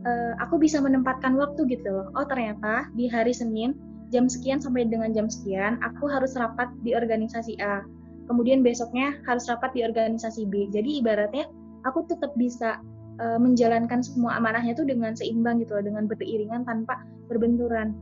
uh, 0.08 0.32
aku 0.40 0.56
bisa 0.56 0.80
menempatkan 0.80 1.36
waktu 1.36 1.68
gitu 1.68 1.92
loh 1.92 2.08
oh 2.16 2.24
ternyata 2.24 2.88
di 2.96 3.04
hari 3.12 3.36
Senin 3.36 3.76
jam 4.08 4.24
sekian 4.24 4.56
sampai 4.56 4.88
dengan 4.88 5.12
jam 5.12 5.28
sekian 5.28 5.76
aku 5.84 6.08
harus 6.08 6.32
rapat 6.40 6.72
di 6.80 6.96
organisasi 6.96 7.60
A 7.60 7.84
kemudian 8.24 8.64
besoknya 8.64 9.20
harus 9.28 9.44
rapat 9.52 9.76
di 9.76 9.84
organisasi 9.84 10.48
B 10.48 10.72
jadi 10.72 11.04
ibaratnya 11.04 11.44
aku 11.84 12.08
tetap 12.08 12.32
bisa 12.34 12.80
uh, 13.22 13.38
menjalankan 13.38 14.00
semua 14.00 14.38
amanahnya 14.38 14.74
tuh 14.74 14.86
dengan 14.86 15.14
seimbang 15.14 15.60
gitu 15.62 15.78
loh, 15.78 15.84
dengan 15.84 16.04
beriringan 16.08 16.64
tanpa 16.64 17.02
berbenturan. 17.26 17.94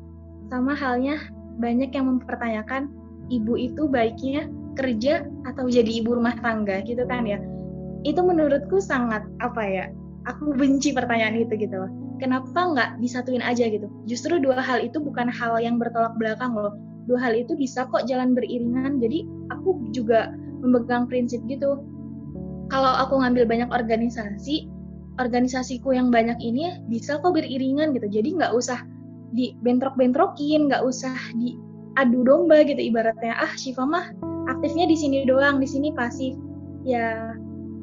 Sama 0.52 0.76
halnya 0.78 1.18
banyak 1.58 1.90
yang 1.92 2.06
mempertanyakan 2.06 2.92
ibu 3.32 3.58
itu 3.58 3.90
baiknya 3.90 4.46
kerja 4.76 5.24
atau 5.48 5.66
jadi 5.66 6.04
ibu 6.04 6.14
rumah 6.14 6.36
tangga 6.44 6.84
gitu 6.84 7.02
kan 7.08 7.26
ya. 7.26 7.40
Itu 8.06 8.22
menurutku 8.22 8.78
sangat 8.78 9.26
apa 9.42 9.62
ya? 9.66 9.86
Aku 10.26 10.54
benci 10.58 10.90
pertanyaan 10.90 11.38
itu 11.38 11.54
gitu 11.54 11.76
loh. 11.78 11.90
Kenapa 12.18 12.74
nggak 12.74 12.90
disatuin 12.98 13.44
aja 13.44 13.70
gitu? 13.70 13.86
Justru 14.10 14.42
dua 14.42 14.58
hal 14.58 14.82
itu 14.82 14.98
bukan 14.98 15.30
hal 15.30 15.58
yang 15.62 15.78
bertolak 15.78 16.18
belakang 16.18 16.56
loh. 16.56 16.74
Dua 17.06 17.22
hal 17.22 17.38
itu 17.38 17.54
bisa 17.54 17.86
kok 17.86 18.10
jalan 18.10 18.34
beriringan. 18.34 18.98
Jadi 18.98 19.22
aku 19.54 19.86
juga 19.94 20.34
memegang 20.64 21.06
prinsip 21.06 21.38
gitu. 21.46 21.86
Kalau 22.66 22.90
aku 22.98 23.22
ngambil 23.22 23.46
banyak 23.46 23.70
organisasi, 23.70 24.66
organisasiku 25.18 25.96
yang 25.96 26.12
banyak 26.12 26.36
ini 26.40 26.80
bisa 26.86 27.18
kok 27.20 27.32
beriringan 27.32 27.96
gitu 27.96 28.08
jadi 28.08 28.28
nggak 28.36 28.52
usah 28.52 28.78
dibentrok-bentrokin 29.32 30.68
nggak 30.68 30.84
usah 30.84 31.12
diadu 31.36 32.20
domba 32.24 32.62
gitu 32.64 32.78
ibaratnya 32.78 33.36
ah 33.36 33.52
Shiva 33.56 33.84
mah 33.88 34.12
aktifnya 34.46 34.86
di 34.86 34.96
sini 34.96 35.24
doang 35.24 35.58
di 35.58 35.68
sini 35.68 35.90
pasif 35.96 36.36
ya 36.86 37.35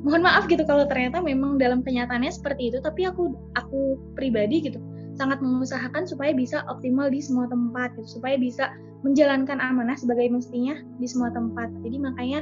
mohon 0.03 0.21
maaf 0.21 0.45
gitu 0.51 0.67
kalau 0.67 0.83
ternyata 0.83 1.23
memang 1.23 1.55
dalam 1.55 1.79
kenyataannya 1.79 2.29
seperti 2.29 2.69
itu 2.71 2.77
tapi 2.83 3.07
aku 3.07 3.33
aku 3.55 3.95
pribadi 4.19 4.67
gitu 4.67 4.79
sangat 5.15 5.39
mengusahakan 5.39 6.03
supaya 6.09 6.33
bisa 6.33 6.65
optimal 6.67 7.07
di 7.07 7.21
semua 7.21 7.47
tempat 7.47 7.93
gitu 7.95 8.19
supaya 8.19 8.35
bisa 8.35 8.73
menjalankan 9.03 9.59
amanah 9.59 9.99
sebagai 9.99 10.31
mestinya 10.31 10.79
di 10.97 11.05
semua 11.05 11.29
tempat. 11.29 11.69
Jadi 11.83 11.97
makanya 11.99 12.39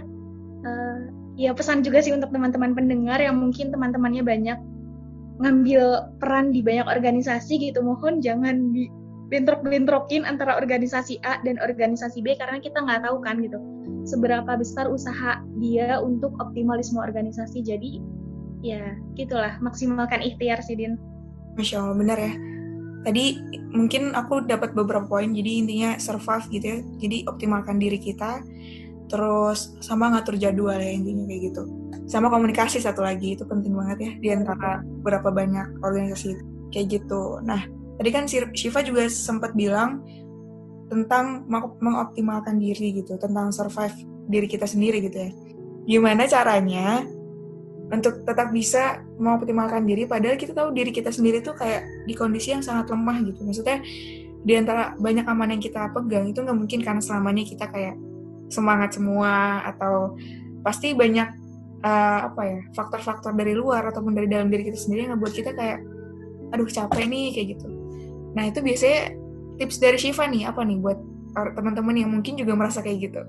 uh, 0.63 0.99
ya 1.35 1.51
pesan 1.51 1.81
juga 1.81 1.99
sih 2.05 2.13
untuk 2.13 2.29
teman-teman 2.29 2.77
pendengar 2.77 3.17
yang 3.17 3.41
mungkin 3.41 3.73
teman-temannya 3.73 4.23
banyak 4.23 4.59
ngambil 5.41 6.13
peran 6.21 6.53
di 6.53 6.61
banyak 6.61 6.85
organisasi 6.85 7.57
gitu 7.57 7.81
mohon 7.81 8.21
jangan 8.21 8.69
di 8.69 8.87
bentrok-bentrokin 9.31 10.27
antara 10.27 10.59
organisasi 10.59 11.23
A 11.23 11.39
dan 11.47 11.55
organisasi 11.63 12.19
B 12.19 12.35
karena 12.35 12.59
kita 12.59 12.83
nggak 12.83 13.07
tahu 13.07 13.23
kan 13.23 13.39
gitu. 13.39 13.57
Seberapa 14.03 14.59
besar 14.59 14.91
usaha 14.91 15.39
dia 15.57 16.03
untuk 16.03 16.35
optimal 16.43 16.75
di 16.75 16.85
semua 16.85 17.07
organisasi. 17.07 17.63
Jadi 17.63 18.03
ya 18.59 18.99
gitulah. 19.15 19.55
Maksimalkan 19.63 20.19
ikhtiar 20.19 20.59
sih 20.59 20.75
Din. 20.75 20.99
Masya 21.55 21.79
Allah 21.79 21.95
benar 21.95 22.19
ya. 22.19 22.35
Tadi 23.01 23.39
mungkin 23.71 24.11
aku 24.13 24.43
dapat 24.45 24.75
beberapa 24.75 25.07
poin. 25.07 25.31
Jadi 25.31 25.63
intinya 25.63 25.95
survive 25.95 26.45
gitu 26.51 26.65
ya. 26.67 26.79
Jadi 26.99 27.17
optimalkan 27.31 27.79
diri 27.79 27.97
kita. 28.03 28.43
Terus 29.07 29.79
sama 29.79 30.11
ngatur 30.11 30.35
jadwal 30.35 30.75
ya 30.75 30.91
intinya 30.91 31.23
kayak 31.23 31.41
gitu. 31.55 31.63
Sama 32.03 32.27
komunikasi 32.27 32.83
satu 32.83 32.99
lagi. 32.99 33.39
Itu 33.39 33.47
penting 33.47 33.71
banget 33.79 33.97
ya 34.03 34.11
di 34.19 34.29
antara 34.35 34.83
berapa 34.83 35.31
banyak 35.31 35.79
organisasi 35.79 36.35
kayak 36.71 36.99
gitu. 36.99 37.39
Nah, 37.43 37.63
tadi 38.01 38.09
kan 38.09 38.25
Shiva 38.25 38.81
juga 38.81 39.05
sempat 39.13 39.53
bilang 39.53 40.01
tentang 40.89 41.45
mengoptimalkan 41.77 42.57
diri 42.57 42.97
gitu, 42.97 43.13
tentang 43.21 43.53
survive 43.53 43.93
diri 44.25 44.49
kita 44.49 44.65
sendiri 44.65 45.05
gitu 45.05 45.21
ya. 45.21 45.29
Gimana 45.85 46.25
caranya 46.25 47.05
untuk 47.93 48.25
tetap 48.25 48.49
bisa 48.49 49.05
mengoptimalkan 49.21 49.85
diri 49.85 50.09
padahal 50.09 50.33
kita 50.33 50.57
tahu 50.57 50.73
diri 50.73 50.89
kita 50.89 51.13
sendiri 51.13 51.45
tuh 51.45 51.53
kayak 51.53 51.85
di 52.09 52.17
kondisi 52.17 52.57
yang 52.57 52.65
sangat 52.65 52.89
lemah 52.89 53.21
gitu. 53.21 53.45
Maksudnya 53.45 53.85
di 54.41 54.53
antara 54.57 54.97
banyak 54.97 55.29
aman 55.29 55.53
yang 55.53 55.61
kita 55.61 55.93
pegang 55.93 56.25
itu 56.25 56.41
nggak 56.41 56.57
mungkin 56.57 56.81
karena 56.81 57.05
selamanya 57.05 57.45
kita 57.45 57.69
kayak 57.69 57.93
semangat 58.49 58.97
semua 58.97 59.61
atau 59.69 60.17
pasti 60.65 60.97
banyak 60.97 61.29
uh, 61.85 62.33
apa 62.33 62.41
ya 62.49 62.59
faktor-faktor 62.73 63.37
dari 63.37 63.53
luar 63.53 63.93
ataupun 63.93 64.17
dari 64.17 64.25
dalam 64.25 64.49
diri 64.49 64.65
kita 64.73 64.79
sendiri 64.81 65.05
yang 65.05 65.13
ngebuat 65.13 65.33
kita 65.37 65.53
kayak 65.53 65.85
aduh 66.51 66.67
capek 66.67 67.05
nih 67.05 67.31
kayak 67.37 67.47
gitu 67.55 67.80
nah 68.31 68.47
itu 68.47 68.63
biasanya 68.63 69.15
tips 69.59 69.77
dari 69.77 69.97
Shiva 69.99 70.25
nih 70.27 70.47
apa 70.47 70.63
nih 70.63 70.79
buat 70.79 70.99
teman-teman 71.55 71.95
yang 71.95 72.09
mungkin 72.11 72.35
juga 72.35 72.55
merasa 72.55 72.83
kayak 72.83 73.11
gitu? 73.11 73.21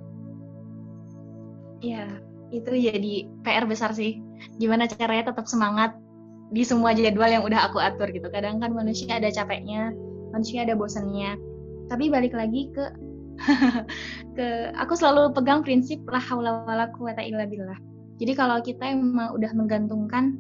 Ya 1.83 2.19
itu 2.51 2.71
jadi 2.71 3.27
PR 3.43 3.67
besar 3.67 3.95
sih. 3.95 4.23
Gimana 4.59 4.87
caranya 4.91 5.31
tetap 5.31 5.47
semangat 5.47 5.95
di 6.53 6.63
semua 6.67 6.93
jadwal 6.93 7.31
yang 7.31 7.45
udah 7.47 7.71
aku 7.71 7.79
atur 7.79 8.11
gitu. 8.11 8.27
Kadang 8.29 8.59
kan 8.59 8.75
manusia 8.75 9.19
ada 9.19 9.31
capeknya 9.31 9.95
manusia 10.33 10.65
ada 10.65 10.73
bosannya 10.73 11.37
tapi 11.93 12.09
balik 12.09 12.33
lagi 12.33 12.73
ke 12.73 12.85
ke 14.37 14.47
aku 14.81 14.97
selalu 14.97 15.37
pegang 15.37 15.61
prinsip 15.61 16.01
la 16.09 16.21
haula 16.21 16.65
wala 16.65 16.89
quwata 16.97 17.21
illa 17.21 17.45
billah. 17.45 17.77
Jadi 18.17 18.33
kalau 18.33 18.61
kita 18.65 18.93
emang 18.93 19.35
udah 19.35 19.51
menggantungkan 19.53 20.37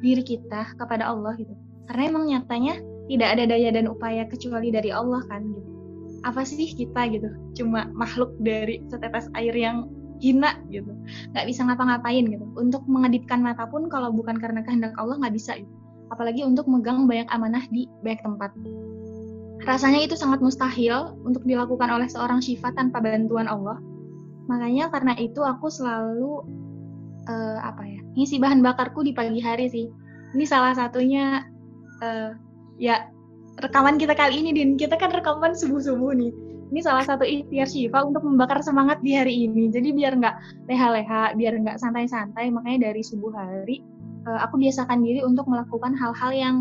diri 0.00 0.22
kita 0.24 0.72
kepada 0.78 1.10
Allah 1.10 1.34
gitu. 1.36 1.52
Karena 1.90 2.02
emang 2.08 2.24
nyatanya 2.28 2.80
tidak 3.06 3.28
ada 3.38 3.44
daya 3.46 3.70
dan 3.70 3.86
upaya 3.86 4.26
kecuali 4.26 4.68
dari 4.74 4.90
Allah 4.90 5.22
kan 5.30 5.46
gitu. 5.46 5.70
Apa 6.26 6.42
sih 6.42 6.74
kita 6.74 7.06
gitu? 7.14 7.30
Cuma 7.54 7.86
makhluk 7.94 8.34
dari 8.42 8.82
setetes 8.90 9.30
air 9.38 9.54
yang 9.54 9.86
hina 10.18 10.58
gitu. 10.72 10.90
Nggak 11.34 11.46
bisa 11.46 11.60
ngapa-ngapain 11.66 12.24
gitu. 12.26 12.46
Untuk 12.58 12.82
mengedipkan 12.90 13.42
mata 13.42 13.68
pun 13.70 13.86
kalau 13.86 14.10
bukan 14.10 14.36
karena 14.38 14.64
kehendak 14.66 14.96
Allah 14.98 15.20
nggak 15.22 15.34
bisa 15.36 15.54
gitu. 15.60 15.70
Apalagi 16.10 16.42
untuk 16.42 16.66
megang 16.66 17.06
banyak 17.06 17.26
amanah 17.30 17.62
di 17.70 17.86
banyak 18.02 18.22
tempat. 18.22 18.50
Rasanya 19.66 20.06
itu 20.06 20.14
sangat 20.14 20.38
mustahil 20.38 21.18
untuk 21.26 21.42
dilakukan 21.42 21.90
oleh 21.90 22.06
seorang 22.06 22.38
syifa 22.38 22.70
tanpa 22.74 23.02
bantuan 23.02 23.50
Allah. 23.50 23.78
Makanya 24.46 24.94
karena 24.94 25.18
itu 25.18 25.42
aku 25.42 25.66
selalu 25.66 26.46
uh, 27.26 27.58
apa 27.62 27.82
ya 27.82 28.00
ngisi 28.16 28.38
bahan 28.40 28.62
bakarku 28.62 29.02
di 29.02 29.12
pagi 29.12 29.42
hari 29.42 29.68
sih 29.68 29.86
ini 30.34 30.44
salah 30.46 30.72
satunya 30.72 31.44
uh, 32.00 32.32
ya 32.76 33.08
rekaman 33.60 33.96
kita 33.96 34.12
kali 34.12 34.40
ini 34.40 34.50
din. 34.52 34.70
Kita 34.76 34.96
kan 35.00 35.12
rekaman 35.12 35.56
subuh 35.56 35.80
subuh 35.80 36.12
nih. 36.12 36.32
Ini 36.66 36.80
salah 36.82 37.06
satu 37.06 37.22
ikhtiar 37.22 37.70
Syifa 37.70 38.02
untuk 38.02 38.26
membakar 38.26 38.58
semangat 38.58 38.98
di 39.00 39.14
hari 39.14 39.46
ini. 39.46 39.70
Jadi 39.70 39.94
biar 39.94 40.18
nggak 40.18 40.66
leha-leha 40.66 41.38
biar 41.38 41.54
nggak 41.62 41.78
santai-santai 41.78 42.50
makanya 42.50 42.90
dari 42.90 43.06
subuh 43.06 43.30
hari 43.30 43.86
uh, 44.26 44.38
aku 44.42 44.58
biasakan 44.58 45.00
diri 45.06 45.22
untuk 45.22 45.46
melakukan 45.46 45.94
hal-hal 45.94 46.32
yang 46.34 46.56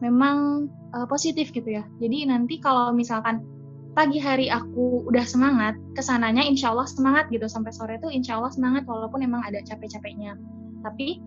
memang 0.00 0.66
uh, 0.96 1.04
positif 1.04 1.52
gitu 1.52 1.68
ya. 1.68 1.84
Jadi 2.00 2.24
nanti 2.26 2.56
kalau 2.58 2.90
misalkan 2.96 3.44
pagi 3.92 4.16
hari 4.16 4.48
aku 4.48 5.04
udah 5.12 5.26
semangat, 5.28 5.76
ke 5.92 6.00
sananya 6.00 6.40
insya 6.40 6.72
Allah 6.72 6.88
semangat 6.88 7.28
gitu. 7.28 7.44
Sampai 7.46 7.76
sore 7.76 8.00
tuh 8.00 8.08
insya 8.08 8.40
Allah 8.40 8.50
semangat 8.50 8.88
walaupun 8.88 9.20
emang 9.20 9.44
ada 9.44 9.60
capek-capeknya. 9.60 10.40
Tapi 10.80 11.20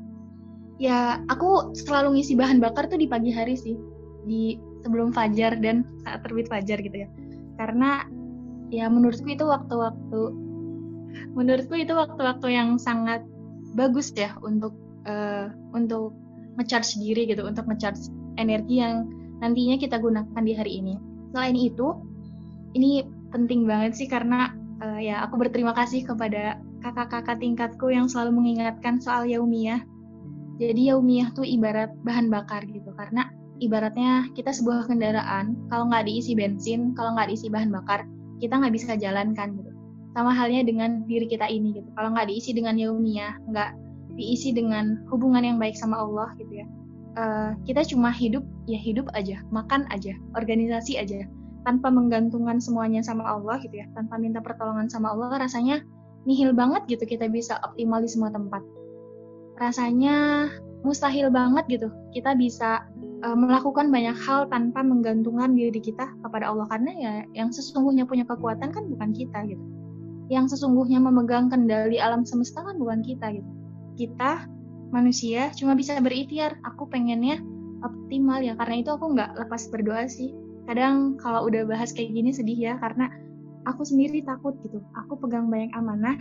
ya 0.82 1.22
aku 1.30 1.78
selalu 1.78 2.18
ngisi 2.18 2.34
bahan 2.34 2.58
bakar 2.58 2.90
tuh 2.90 2.98
di 2.98 3.06
pagi 3.06 3.30
hari 3.30 3.54
sih, 3.54 3.78
di 4.24 4.58
sebelum 4.84 5.15
fajar 5.15 5.58
dan 5.60 5.88
saat 6.03 6.24
terbit 6.24 6.48
fajar 6.51 6.80
gitu 6.80 7.08
ya. 7.08 7.10
Karena 7.60 8.08
ya 8.74 8.89
menurutku 8.89 9.30
itu 9.30 9.46
waktu-waktu 9.46 10.22
menurutku 11.38 11.77
itu 11.77 11.94
waktu-waktu 11.94 12.48
yang 12.50 12.82
sangat 12.82 13.22
bagus 13.77 14.10
ya 14.18 14.34
untuk 14.42 14.74
uh, 15.06 15.50
untuk 15.74 16.13
ngecharge 16.58 16.98
diri 17.01 17.30
gitu, 17.30 17.46
untuk 17.46 17.65
ngecharge 17.65 18.10
energi 18.38 18.82
yang 18.82 19.10
nantinya 19.42 19.77
kita 19.77 19.98
gunakan 19.98 20.42
di 20.42 20.53
hari 20.53 20.82
ini. 20.82 20.96
Selain 21.34 21.58
itu, 21.58 21.88
ini 22.77 23.06
penting 23.34 23.65
banget 23.65 23.98
sih 23.98 24.08
karena 24.10 24.53
uh, 24.82 25.01
ya 25.01 25.25
aku 25.25 25.42
berterima 25.42 25.74
kasih 25.74 26.06
kepada 26.06 26.62
kakak-kakak 26.86 27.42
tingkatku 27.42 27.89
yang 27.89 28.06
selalu 28.06 28.42
mengingatkan 28.42 29.01
soal 29.01 29.25
yaumiyah. 29.25 29.82
Jadi 30.62 30.94
yaumiyah 30.94 31.34
tuh 31.34 31.46
ibarat 31.46 31.89
bahan 32.06 32.30
bakar 32.30 32.62
gitu 32.70 32.94
karena 32.94 33.34
ibaratnya 33.65 34.27
kita 34.36 34.51
sebuah 34.51 34.91
kendaraan, 34.91 35.55
kalau 35.72 35.88
nggak 35.89 36.05
diisi 36.08 36.36
bensin, 36.36 36.91
kalau 36.93 37.15
nggak 37.15 37.32
diisi 37.32 37.48
bahan 37.48 37.72
bakar, 37.72 38.03
kita 38.43 38.60
nggak 38.60 38.74
bisa 38.75 38.96
jalankan 39.00 39.55
gitu. 39.55 39.72
Sama 40.13 40.29
halnya 40.29 40.62
dengan 40.62 41.08
diri 41.10 41.25
kita 41.25 41.50
ini 41.50 41.74
gitu. 41.74 41.89
Kalau 41.98 42.13
nggak 42.13 42.29
diisi 42.29 42.53
dengan 42.53 42.77
yaumiyah, 42.77 43.34
nggak 43.50 43.70
diisi 44.13 44.53
dengan 44.53 45.01
hubungan 45.10 45.41
yang 45.41 45.58
baik 45.58 45.74
sama 45.74 45.98
Allah 45.98 46.29
gitu 46.38 46.62
ya. 46.62 46.67
Uh, 47.13 47.51
kita 47.70 47.86
cuma 47.86 48.10
hidup 48.10 48.41
ya 48.65 48.77
hidup 48.77 49.05
aja, 49.13 49.41
makan 49.53 49.86
aja, 49.93 50.17
organisasi 50.34 50.98
aja, 50.98 51.29
tanpa 51.62 51.93
menggantungkan 51.93 52.58
semuanya 52.58 53.05
sama 53.05 53.25
Allah 53.25 53.62
gitu 53.62 53.79
ya, 53.79 53.86
tanpa 53.93 54.17
minta 54.17 54.41
pertolongan 54.41 54.89
sama 54.89 55.13
Allah, 55.13 55.38
rasanya 55.38 55.86
nihil 56.25 56.58
banget 56.58 56.86
gitu 56.89 57.05
kita 57.05 57.29
bisa 57.29 57.62
optimal 57.62 58.01
di 58.01 58.10
semua 58.10 58.34
tempat. 58.34 58.65
Rasanya 59.62 60.50
mustahil 60.84 61.32
banget 61.32 61.65
gitu 61.70 61.88
kita 62.12 62.36
bisa 62.36 62.84
uh, 63.24 63.38
melakukan 63.39 63.89
banyak 63.89 64.13
hal 64.27 64.46
tanpa 64.51 64.84
menggantungkan 64.84 65.56
diri 65.56 65.80
kita 65.80 66.12
kepada 66.22 66.51
Allah. 66.51 66.68
Karena 66.68 66.92
ya 66.94 67.13
yang 67.34 67.50
sesungguhnya 67.50 68.03
punya 68.03 68.27
kekuatan 68.27 68.70
kan 68.75 68.84
bukan 68.92 69.15
kita 69.15 69.48
gitu. 69.48 69.63
Yang 70.27 70.58
sesungguhnya 70.58 71.00
memegang 71.00 71.48
kendali 71.48 71.98
alam 71.98 72.27
semesta 72.27 72.62
kan 72.62 72.75
bukan 72.75 73.00
kita 73.01 73.32
gitu. 73.39 73.50
Kita 73.96 74.46
manusia 74.92 75.50
cuma 75.56 75.74
bisa 75.74 75.96
berikhtiar. 76.03 76.60
Aku 76.68 76.86
pengennya 76.92 77.39
optimal 77.82 78.44
ya. 78.44 78.53
Karena 78.60 78.84
itu 78.84 78.92
aku 78.92 79.15
nggak 79.15 79.39
lepas 79.39 79.72
berdoa 79.72 80.06
sih. 80.06 80.36
Kadang 80.68 81.20
kalau 81.20 81.48
udah 81.48 81.68
bahas 81.68 81.92
kayak 81.92 82.15
gini 82.15 82.32
sedih 82.32 82.56
ya 82.56 82.74
karena 82.80 83.12
aku 83.63 83.88
sendiri 83.88 84.24
takut 84.24 84.56
gitu. 84.63 84.84
Aku 85.08 85.15
pegang 85.20 85.48
banyak 85.48 85.72
amanah 85.75 86.15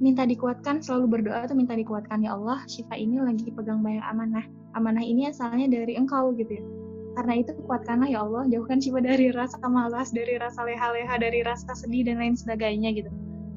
minta 0.00 0.24
dikuatkan 0.24 0.80
selalu 0.80 1.20
berdoa 1.20 1.44
tuh 1.44 1.56
minta 1.56 1.76
dikuatkan. 1.76 2.24
Ya 2.24 2.36
Allah 2.36 2.64
Syifa 2.68 2.96
ini 2.96 3.20
lagi 3.20 3.48
pegang 3.52 3.80
banyak 3.84 4.04
amanah 4.04 4.44
amanah 4.74 5.02
ini 5.02 5.30
asalnya 5.30 5.66
dari 5.70 5.96
engkau 5.96 6.34
gitu 6.36 6.58
ya. 6.60 6.64
Karena 7.18 7.42
itu 7.42 7.50
kuatkanlah 7.66 8.06
ya 8.06 8.22
Allah 8.22 8.46
jauhkan 8.46 8.78
Syifa 8.78 9.02
dari 9.02 9.34
rasa 9.34 9.58
malas 9.66 10.14
dari 10.14 10.38
rasa 10.38 10.62
leha-leha 10.62 11.14
dari 11.18 11.42
rasa 11.42 11.74
sedih 11.74 12.06
dan 12.06 12.22
lain 12.22 12.38
sebagainya 12.38 12.94
gitu. 12.94 13.10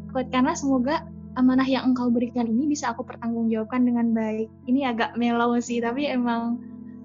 Kuatkanlah 0.09 0.57
semoga 0.57 1.05
amanah 1.37 1.65
yang 1.65 1.93
engkau 1.93 2.09
berikan 2.09 2.49
ini 2.49 2.69
bisa 2.69 2.93
aku 2.93 3.05
pertanggungjawabkan 3.05 3.85
dengan 3.85 4.13
baik. 4.13 4.49
Ini 4.65 4.93
agak 4.93 5.17
melau 5.17 5.53
sih 5.61 5.81
tapi 5.81 6.09
emang 6.09 6.61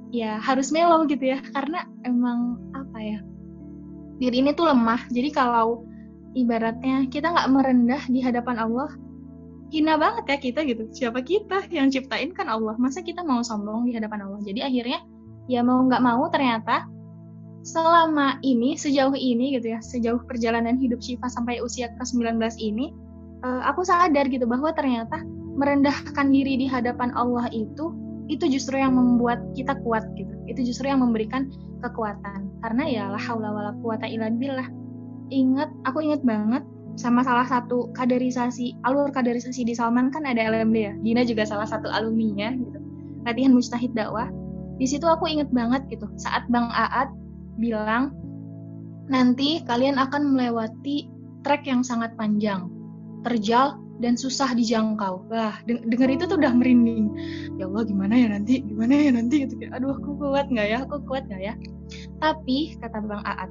ya 0.09 0.41
harus 0.41 0.73
melau 0.73 1.05
gitu 1.05 1.37
ya. 1.37 1.39
Karena 1.53 1.85
emang 2.09 2.57
apa 2.73 2.99
ya 3.01 3.19
diri 4.19 4.43
ini 4.43 4.51
tuh 4.57 4.73
lemah. 4.73 5.05
Jadi 5.13 5.31
kalau 5.31 5.85
ibaratnya 6.33 7.07
kita 7.09 7.33
nggak 7.33 7.51
merendah 7.51 8.03
di 8.09 8.21
hadapan 8.21 8.57
Allah 8.61 8.91
hina 9.69 9.95
banget 10.01 10.25
ya 10.29 10.37
kita 10.41 10.61
gitu. 10.65 10.83
Siapa 10.93 11.21
kita 11.21 11.69
yang 11.73 11.93
ciptain 11.93 12.33
kan 12.33 12.49
Allah? 12.49 12.75
Masa 12.81 13.05
kita 13.05 13.21
mau 13.25 13.45
sombong 13.45 13.89
di 13.89 13.97
hadapan 13.97 14.29
Allah? 14.29 14.41
Jadi 14.45 14.61
akhirnya 14.65 15.01
ya 15.49 15.65
mau 15.65 15.81
nggak 15.85 16.03
mau 16.05 16.29
ternyata 16.29 16.89
selama 17.65 18.41
ini 18.41 18.79
sejauh 18.79 19.13
ini 19.13 19.59
gitu 19.59 19.77
ya 19.77 19.81
sejauh 19.83 20.23
perjalanan 20.25 20.79
hidup 20.79 21.03
Syifa 21.05 21.29
sampai 21.29 21.61
usia 21.61 21.91
ke-19 22.01 22.39
ini 22.63 22.95
uh, 23.45 23.61
aku 23.67 23.85
sadar 23.85 24.25
gitu 24.31 24.49
bahwa 24.49 24.73
ternyata 24.73 25.21
merendahkan 25.59 26.31
diri 26.31 26.55
di 26.61 26.67
hadapan 26.71 27.11
Allah 27.19 27.51
itu 27.51 27.93
itu 28.29 28.45
justru 28.47 28.77
yang 28.77 28.93
membuat 28.93 29.41
kita 29.57 29.73
kuat 29.81 30.05
gitu. 30.15 30.31
Itu 30.45 30.61
justru 30.61 30.93
yang 30.93 31.01
memberikan 31.01 31.49
kekuatan. 31.81 32.61
Karena 32.61 32.85
ya 32.85 33.05
la 33.09 33.17
haula 33.17 33.51
wala 33.51 33.73
quwata 33.81 34.05
illa 34.05 34.29
billah. 34.29 34.69
Ingat 35.33 35.73
aku 35.89 36.05
ingat 36.05 36.23
banget 36.23 36.61
sama 36.99 37.23
salah 37.23 37.47
satu 37.47 37.95
kaderisasi 37.95 38.75
alur 38.83 39.15
kaderisasi 39.15 39.63
di 39.63 39.73
Salman 39.73 40.11
kan 40.11 40.27
ada 40.27 40.43
LMD 40.51 40.77
ya 40.77 40.93
Dina 40.99 41.23
juga 41.23 41.47
salah 41.47 41.71
satu 41.71 41.87
alumninya 41.87 42.51
gitu 42.59 42.79
latihan 43.23 43.55
mustahid 43.55 43.95
dakwah 43.95 44.27
di 44.83 44.87
situ 44.87 45.07
aku 45.07 45.31
inget 45.31 45.47
banget 45.55 45.87
gitu 45.87 46.11
saat 46.19 46.43
Bang 46.51 46.75
Aat 46.75 47.15
bilang 47.63 48.11
nanti 49.07 49.63
kalian 49.63 49.95
akan 49.95 50.35
melewati 50.35 51.07
trek 51.47 51.65
yang 51.71 51.87
sangat 51.87 52.13
panjang 52.19 52.67
terjal 53.23 53.79
dan 53.99 54.15
susah 54.15 54.55
dijangkau. 54.55 55.27
Wah, 55.27 55.59
denger 55.67 56.09
itu 56.15 56.25
tuh 56.31 56.39
udah 56.39 56.55
merinding. 56.55 57.11
Ya 57.59 57.67
Allah, 57.67 57.83
gimana 57.83 58.15
ya 58.15 58.31
nanti? 58.31 58.63
Gimana 58.63 58.95
ya 58.95 59.11
nanti? 59.11 59.43
Gitu. 59.43 59.59
Aduh, 59.75 59.99
aku 59.99 60.15
kuat 60.23 60.47
nggak 60.49 60.67
ya? 60.71 60.79
Aku 60.87 61.03
kuat 61.03 61.27
nggak 61.27 61.43
ya? 61.43 61.55
Tapi 62.23 62.79
kata 62.79 62.99
Bang 63.03 63.27
Aat, 63.27 63.51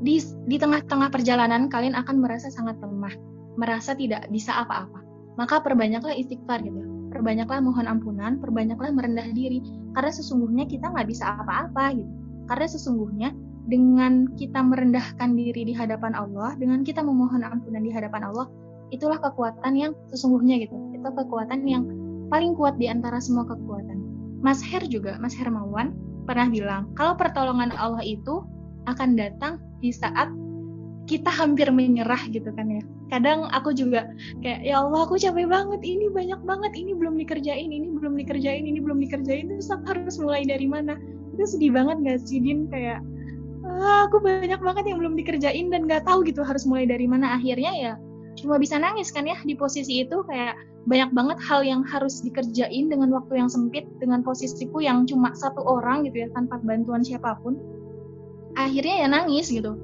di 0.00 0.16
di 0.48 0.56
tengah-tengah 0.56 1.12
perjalanan 1.12 1.68
kalian 1.68 1.92
akan 1.92 2.24
merasa 2.24 2.48
sangat 2.48 2.80
lemah, 2.80 3.12
merasa 3.60 3.92
tidak 3.92 4.26
bisa 4.32 4.64
apa-apa. 4.64 5.04
Maka 5.36 5.60
perbanyaklah 5.60 6.16
istighfar 6.16 6.64
gitu. 6.64 6.80
Perbanyaklah 7.10 7.60
mohon 7.60 7.90
ampunan, 7.90 8.38
perbanyaklah 8.38 8.94
merendah 8.94 9.28
diri 9.34 9.60
karena 9.92 10.12
sesungguhnya 10.14 10.64
kita 10.70 10.88
nggak 10.88 11.08
bisa 11.10 11.36
apa-apa 11.42 11.96
gitu. 11.98 12.12
Karena 12.48 12.66
sesungguhnya 12.66 13.28
dengan 13.68 14.30
kita 14.34 14.62
merendahkan 14.62 15.36
diri 15.36 15.68
di 15.68 15.74
hadapan 15.76 16.16
Allah, 16.16 16.56
dengan 16.56 16.82
kita 16.82 17.04
memohon 17.04 17.44
ampunan 17.44 17.82
di 17.82 17.92
hadapan 17.92 18.30
Allah, 18.30 18.48
itulah 18.90 19.18
kekuatan 19.20 19.72
yang 19.76 19.92
sesungguhnya 20.10 20.64
gitu. 20.64 20.74
Itu 20.96 21.08
kekuatan 21.12 21.66
yang 21.66 21.86
paling 22.30 22.54
kuat 22.56 22.78
di 22.78 22.86
antara 22.90 23.18
semua 23.18 23.46
kekuatan. 23.46 24.00
Mas 24.40 24.64
Her 24.64 24.82
juga, 24.88 25.20
Mas 25.20 25.36
Hermawan 25.36 25.92
pernah 26.24 26.48
bilang, 26.48 26.88
kalau 26.96 27.18
pertolongan 27.18 27.74
Allah 27.76 28.00
itu 28.00 28.40
akan 28.88 29.18
datang 29.18 29.60
di 29.80 29.90
saat 29.92 30.30
kita 31.08 31.26
hampir 31.26 31.66
menyerah 31.74 32.20
gitu 32.30 32.54
kan 32.54 32.70
ya. 32.70 32.82
Kadang 33.10 33.50
aku 33.50 33.74
juga 33.74 34.06
kayak 34.44 34.62
ya 34.62 34.78
Allah 34.78 35.02
aku 35.02 35.18
capek 35.18 35.50
banget 35.50 35.82
ini 35.82 36.06
banyak 36.14 36.38
banget 36.46 36.72
ini 36.78 36.94
belum 36.94 37.18
dikerjain 37.18 37.74
ini 37.74 37.90
belum 37.90 38.14
dikerjain 38.14 38.62
ini 38.62 38.78
belum 38.78 39.02
dikerjain 39.02 39.50
terus 39.50 39.68
aku 39.74 39.90
harus 39.90 40.16
mulai 40.22 40.46
dari 40.46 40.70
mana? 40.70 40.94
Itu 41.34 41.58
sedih 41.58 41.74
banget 41.74 41.98
gak 42.06 42.18
sih 42.22 42.38
Din 42.38 42.70
kayak 42.70 43.02
ah, 43.66 44.06
aku 44.06 44.22
banyak 44.22 44.60
banget 44.62 44.84
yang 44.86 44.98
belum 45.02 45.14
dikerjain 45.18 45.66
dan 45.74 45.90
gak 45.90 46.06
tahu 46.06 46.22
gitu 46.22 46.46
harus 46.46 46.62
mulai 46.64 46.86
dari 46.86 47.10
mana 47.10 47.34
akhirnya 47.34 47.72
ya 47.74 47.94
cuma 48.38 48.56
bisa 48.56 48.78
nangis 48.78 49.10
kan 49.10 49.26
ya 49.26 49.36
di 49.42 49.58
posisi 49.58 50.06
itu 50.06 50.22
kayak 50.24 50.54
banyak 50.88 51.10
banget 51.12 51.38
hal 51.44 51.60
yang 51.60 51.84
harus 51.84 52.24
dikerjain 52.24 52.88
dengan 52.88 53.12
waktu 53.12 53.36
yang 53.36 53.50
sempit 53.52 53.84
dengan 54.00 54.24
posisiku 54.24 54.80
yang 54.80 55.04
cuma 55.04 55.34
satu 55.36 55.60
orang 55.60 56.08
gitu 56.08 56.24
ya 56.24 56.28
tanpa 56.32 56.56
bantuan 56.64 57.04
siapa 57.04 57.36
pun 57.44 57.60
akhirnya 58.68 59.06
ya 59.06 59.08
nangis 59.08 59.48
gitu. 59.48 59.78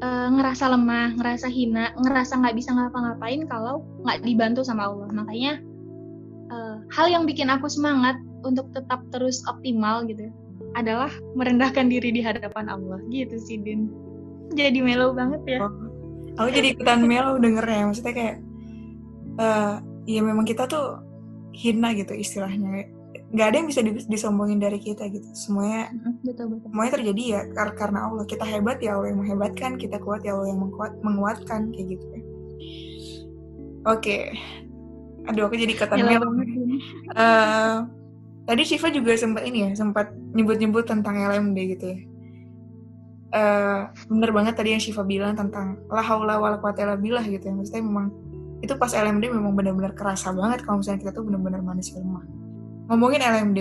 E, 0.00 0.08
ngerasa 0.08 0.72
lemah 0.72 1.12
ngerasa 1.20 1.46
hina 1.50 1.92
ngerasa 2.00 2.40
nggak 2.40 2.56
bisa 2.56 2.72
ngapa-ngapain 2.72 3.44
kalau 3.50 3.84
nggak 4.06 4.24
dibantu 4.24 4.64
sama 4.64 4.88
Allah. 4.88 5.08
Makanya 5.12 5.52
e, 6.48 6.56
hal 6.94 7.06
yang 7.10 7.24
bikin 7.28 7.52
aku 7.52 7.68
semangat 7.68 8.16
untuk 8.46 8.72
tetap 8.72 9.04
terus 9.12 9.44
optimal 9.44 10.04
gitu 10.08 10.32
adalah 10.78 11.10
merendahkan 11.36 11.90
diri 11.90 12.14
di 12.14 12.22
hadapan 12.22 12.70
Allah. 12.70 13.00
Gitu 13.12 13.36
sih 13.40 13.58
Din. 13.60 13.90
Jadi 14.54 14.82
melo 14.82 15.12
banget 15.14 15.42
ya. 15.46 15.58
Aku 16.38 16.48
jadi 16.50 16.74
ikutan 16.74 17.04
melo 17.04 17.36
dengernya. 17.38 17.90
Maksudnya 17.90 18.14
kayak 18.14 18.36
uh, 19.38 19.82
ya 20.08 20.20
memang 20.24 20.46
kita 20.46 20.66
tuh 20.66 20.98
hina 21.54 21.92
gitu 21.94 22.14
istilahnya 22.16 22.88
nggak 23.30 23.46
ada 23.46 23.56
yang 23.62 23.68
bisa 23.70 23.80
disombongin 24.10 24.58
dari 24.58 24.82
kita 24.82 25.06
gitu. 25.06 25.26
Semuanya 25.38 25.94
betul, 26.26 26.50
betul. 26.50 26.66
semuanya 26.66 26.92
terjadi 26.98 27.22
ya 27.22 27.40
kar 27.54 27.70
karena 27.78 28.10
Allah. 28.10 28.24
Kita 28.26 28.42
hebat 28.42 28.82
ya 28.82 28.98
Allah 28.98 29.14
yang 29.14 29.22
menghebatkan 29.22 29.78
kita 29.78 30.02
kuat 30.02 30.26
ya 30.26 30.34
Allah 30.34 30.50
yang 30.50 30.60
menguat 30.66 30.92
menguatkan 30.98 31.70
kayak 31.70 31.86
gitu 31.94 32.04
ya. 32.10 32.20
Oke. 32.20 32.26
Okay. 34.02 34.22
aduh 35.28 35.46
aku 35.46 35.54
jadi 35.54 35.76
kata 35.76 36.00
uh, 36.00 37.76
tadi 38.48 38.62
Shiva 38.64 38.88
juga 38.88 39.14
sempat 39.14 39.44
ini 39.44 39.68
ya 39.68 39.70
sempat 39.76 40.10
nyebut-nyebut 40.32 40.88
tentang 40.88 41.14
LMD 41.14 41.58
gitu 41.76 41.84
ya. 41.86 41.98
Uh, 43.30 43.80
bener 44.10 44.34
banget 44.34 44.58
tadi 44.58 44.74
yang 44.74 44.82
Shiva 44.82 45.06
bilang 45.06 45.38
tentang 45.38 45.78
la 45.86 46.02
haula 46.02 46.40
wala 46.40 46.58
quwata 46.58 46.98
illa 46.98 47.22
gitu 47.22 47.46
ya. 47.46 47.54
Maksudnya 47.54 47.84
memang 47.84 48.10
itu 48.64 48.74
pas 48.74 48.90
LMD 48.90 49.30
memang 49.30 49.54
benar-benar 49.54 49.94
kerasa 49.94 50.34
banget 50.34 50.66
kalau 50.66 50.82
misalnya 50.82 50.98
kita 50.98 51.12
tuh 51.14 51.24
benar-benar 51.30 51.62
manusia 51.62 52.00
lemah 52.00 52.39
ngomongin 52.90 53.22
LMD, 53.22 53.60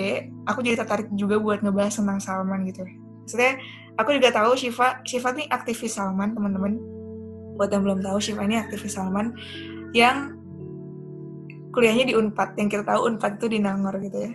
aku 0.50 0.65
jadi 0.65 0.82
tertarik 0.82 1.06
juga 1.13 1.38
buat 1.38 1.62
ngebahas 1.62 2.02
tentang 2.02 2.18
Salman 2.18 2.65
gitu. 2.65 2.82
Maksudnya, 3.30 3.62
aku 4.02 4.18
juga 4.18 4.34
tahu 4.34 4.58
Shiva, 4.58 5.06
Shiva 5.06 5.30
ini 5.38 5.46
aktivis 5.54 5.94
Salman, 5.94 6.34
teman-teman. 6.34 6.82
Buat 7.54 7.70
yang 7.70 7.86
belum 7.86 8.02
tahu, 8.02 8.18
Shiva 8.18 8.42
ini 8.50 8.58
aktivis 8.58 8.98
Salman 8.98 9.38
yang 9.94 10.34
kuliahnya 11.78 12.10
di 12.10 12.18
Unpad. 12.18 12.58
Yang 12.58 12.70
kita 12.74 12.84
tahu 12.89 13.06
Unpad 13.06 13.38
itu 13.38 13.48
di 13.54 13.60
Nangor 13.62 14.02
gitu 14.02 14.18
ya. 14.18 14.34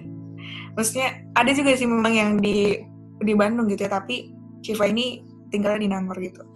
Maksudnya, 0.78 1.26
ada 1.35 1.50
juga 1.50 1.74
sih 1.74 1.90
memang 1.90 2.14
yang 2.14 2.30
di 2.38 2.78
di 3.18 3.33
Bandung 3.35 3.66
gitu 3.66 3.90
ya, 3.90 3.98
tapi 3.98 4.30
Shiva 4.62 4.87
ini 4.87 5.26
tinggal 5.50 5.74
di 5.74 5.90
Nangor 5.90 6.22
gitu. 6.22 6.46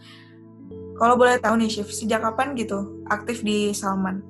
Kalau 0.95 1.19
boleh 1.19 1.43
tahu 1.43 1.59
nih, 1.59 1.71
Shiv, 1.75 1.91
sejak 1.91 2.23
kapan 2.23 2.55
gitu 2.55 3.03
aktif 3.11 3.43
di 3.43 3.75
Salman? 3.75 4.23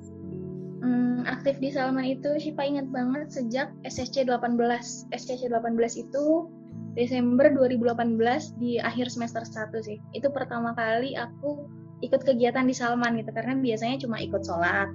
Aktif 1.25 1.57
di 1.57 1.73
Salman 1.73 2.05
itu 2.05 2.29
Syifa 2.37 2.63
ingat 2.63 2.87
banget 2.91 3.31
sejak 3.33 3.67
SSC 3.87 4.27
18. 4.27 5.09
SSC 5.11 5.49
18 5.49 6.03
itu 6.03 6.47
Desember 6.93 7.47
2018 7.53 8.59
di 8.59 8.77
akhir 8.81 9.11
semester 9.11 9.43
1 9.43 9.71
sih. 9.83 9.97
Itu 10.11 10.29
pertama 10.33 10.75
kali 10.75 11.15
aku 11.15 11.65
ikut 11.99 12.23
kegiatan 12.23 12.63
di 12.67 12.75
Salman 12.75 13.19
gitu 13.19 13.31
karena 13.35 13.59
biasanya 13.59 13.99
cuma 14.03 14.17
ikut 14.19 14.41
sholat, 14.43 14.89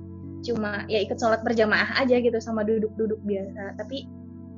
cuma 0.44 0.88
ya 0.88 1.04
ikut 1.04 1.20
sholat 1.20 1.44
berjamaah 1.44 2.00
aja 2.00 2.16
gitu 2.20 2.36
sama 2.40 2.64
duduk-duduk 2.64 3.20
biasa. 3.24 3.76
Tapi 3.80 4.08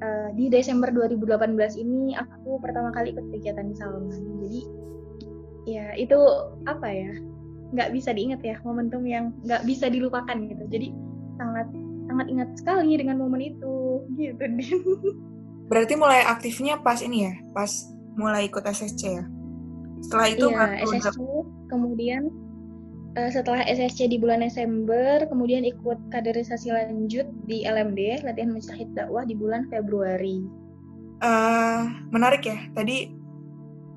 uh, 0.02 0.29
di 0.35 0.50
Desember 0.50 0.90
2018 0.90 1.55
ini 1.79 2.18
aku 2.18 2.59
pertama 2.62 2.90
kali 2.94 3.14
ikut 3.14 3.26
kegiatan 3.35 3.66
di 3.70 3.74
Salman. 3.79 4.22
Jadi 4.42 4.61
ya 5.66 5.94
itu 5.98 6.18
apa 6.70 6.87
ya 6.87 7.11
nggak 7.74 7.90
bisa 7.90 8.14
diingat 8.14 8.40
ya 8.46 8.57
momentum 8.62 9.02
yang 9.02 9.35
nggak 9.42 9.66
bisa 9.66 9.90
dilupakan 9.90 10.37
gitu. 10.46 10.64
Jadi 10.70 10.88
sangat 11.37 11.68
sangat 12.07 12.27
ingat 12.33 12.49
sekali 12.57 12.96
dengan 12.96 13.20
momen 13.20 13.42
itu 13.42 14.05
gitu 14.16 14.35
Din. 14.40 14.61
Berarti 15.70 15.94
mulai 15.99 16.22
aktifnya 16.22 16.79
pas 16.79 17.03
ini 17.03 17.27
ya, 17.27 17.35
pas 17.51 17.70
mulai 18.14 18.46
ikut 18.46 18.62
SSC 18.62 19.03
ya. 19.03 19.25
Setelah 20.01 20.27
itu 20.31 20.46
iya, 20.46 20.79
SSC, 20.87 21.18
kemudian 21.66 22.31
uh, 23.18 23.31
setelah 23.33 23.66
SSC 23.66 24.07
di 24.07 24.20
bulan 24.20 24.46
Desember, 24.46 25.27
kemudian 25.27 25.66
ikut 25.66 25.99
kaderisasi 26.14 26.70
lanjut 26.70 27.27
di 27.51 27.66
LMD, 27.66 28.22
latihan 28.22 28.55
mujahid 28.55 28.88
dakwah 28.94 29.27
di 29.27 29.35
bulan 29.35 29.66
Februari. 29.66 30.44
Uh, 31.18 31.88
menarik 32.12 32.44
ya. 32.44 32.61
Tadi 32.77 33.11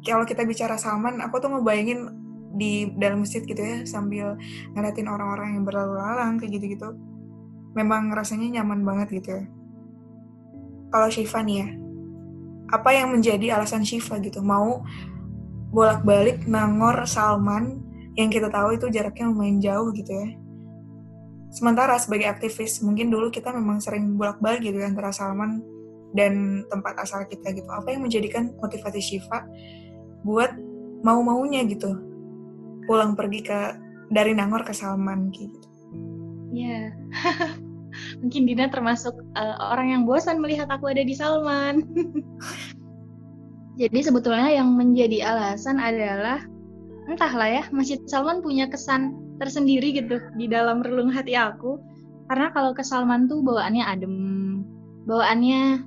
kalau 0.08 0.24
kita 0.24 0.48
bicara 0.48 0.80
Salman, 0.80 1.20
aku 1.20 1.38
tuh 1.44 1.52
ngebayangin 1.52 2.16
di 2.56 2.90
dalam 2.98 3.22
masjid 3.22 3.46
gitu 3.46 3.60
ya, 3.60 3.86
sambil 3.86 4.40
ngeliatin 4.74 5.06
orang-orang 5.06 5.60
yang 5.60 5.64
berlalu 5.68 6.00
lalang 6.00 6.42
kayak 6.42 6.58
gitu-gitu. 6.58 6.96
Memang 7.78 8.10
rasanya 8.14 8.60
nyaman 8.60 8.82
banget 8.82 9.08
gitu 9.22 9.30
ya. 9.40 9.44
Kalau 10.90 11.08
Syifa 11.14 11.46
nih 11.46 11.58
ya, 11.62 11.68
apa 12.74 12.90
yang 12.94 13.14
menjadi 13.14 13.58
alasan 13.58 13.86
Syifa 13.86 14.18
gitu 14.22 14.42
mau 14.42 14.82
bolak-balik 15.70 16.50
Nangor 16.50 17.06
Salman 17.06 17.82
yang 18.18 18.34
kita 18.34 18.50
tahu 18.50 18.74
itu 18.78 18.90
jaraknya 18.90 19.30
lumayan 19.30 19.62
jauh 19.62 19.94
gitu 19.94 20.10
ya. 20.10 20.30
Sementara 21.50 21.98
sebagai 21.98 22.30
aktivis, 22.30 22.82
mungkin 22.86 23.10
dulu 23.10 23.34
kita 23.34 23.50
memang 23.50 23.82
sering 23.82 24.18
bolak-balik 24.18 24.62
gitu 24.66 24.82
ya, 24.82 24.90
antara 24.90 25.10
Salman 25.10 25.62
dan 26.14 26.66
tempat 26.70 26.98
asal 27.06 27.26
kita 27.26 27.54
gitu. 27.54 27.70
Apa 27.70 27.94
yang 27.94 28.06
menjadikan 28.06 28.54
motivasi 28.58 29.02
Shiva 29.02 29.46
buat 30.26 30.54
mau-maunya 31.06 31.64
gitu 31.70 31.96
pulang 32.90 33.14
pergi 33.14 33.46
ke 33.46 33.60
dari 34.10 34.34
Nangor 34.34 34.66
ke 34.66 34.74
Salman 34.74 35.30
gitu. 35.30 35.69
Yeah. 36.50 36.94
Mungkin 38.22 38.46
Dina 38.46 38.70
termasuk 38.70 39.14
uh, 39.38 39.56
orang 39.74 39.94
yang 39.94 40.02
bosan 40.06 40.42
melihat 40.42 40.70
aku 40.70 40.90
ada 40.90 41.02
di 41.02 41.14
Salman. 41.14 41.84
Jadi 43.82 44.00
sebetulnya 44.04 44.52
yang 44.52 44.76
menjadi 44.76 45.24
alasan 45.24 45.80
adalah 45.80 46.44
entahlah 47.08 47.48
ya 47.48 47.64
Masjid 47.74 47.98
Salman 48.06 48.44
punya 48.44 48.68
kesan 48.70 49.16
tersendiri 49.40 49.96
gitu 49.96 50.20
di 50.36 50.46
dalam 50.52 50.84
relung 50.84 51.10
hati 51.10 51.34
aku 51.34 51.80
karena 52.30 52.52
kalau 52.54 52.76
ke 52.76 52.84
Salman 52.86 53.26
tuh 53.26 53.42
bawaannya 53.42 53.82
adem 53.88 54.16
bawaannya 55.10 55.82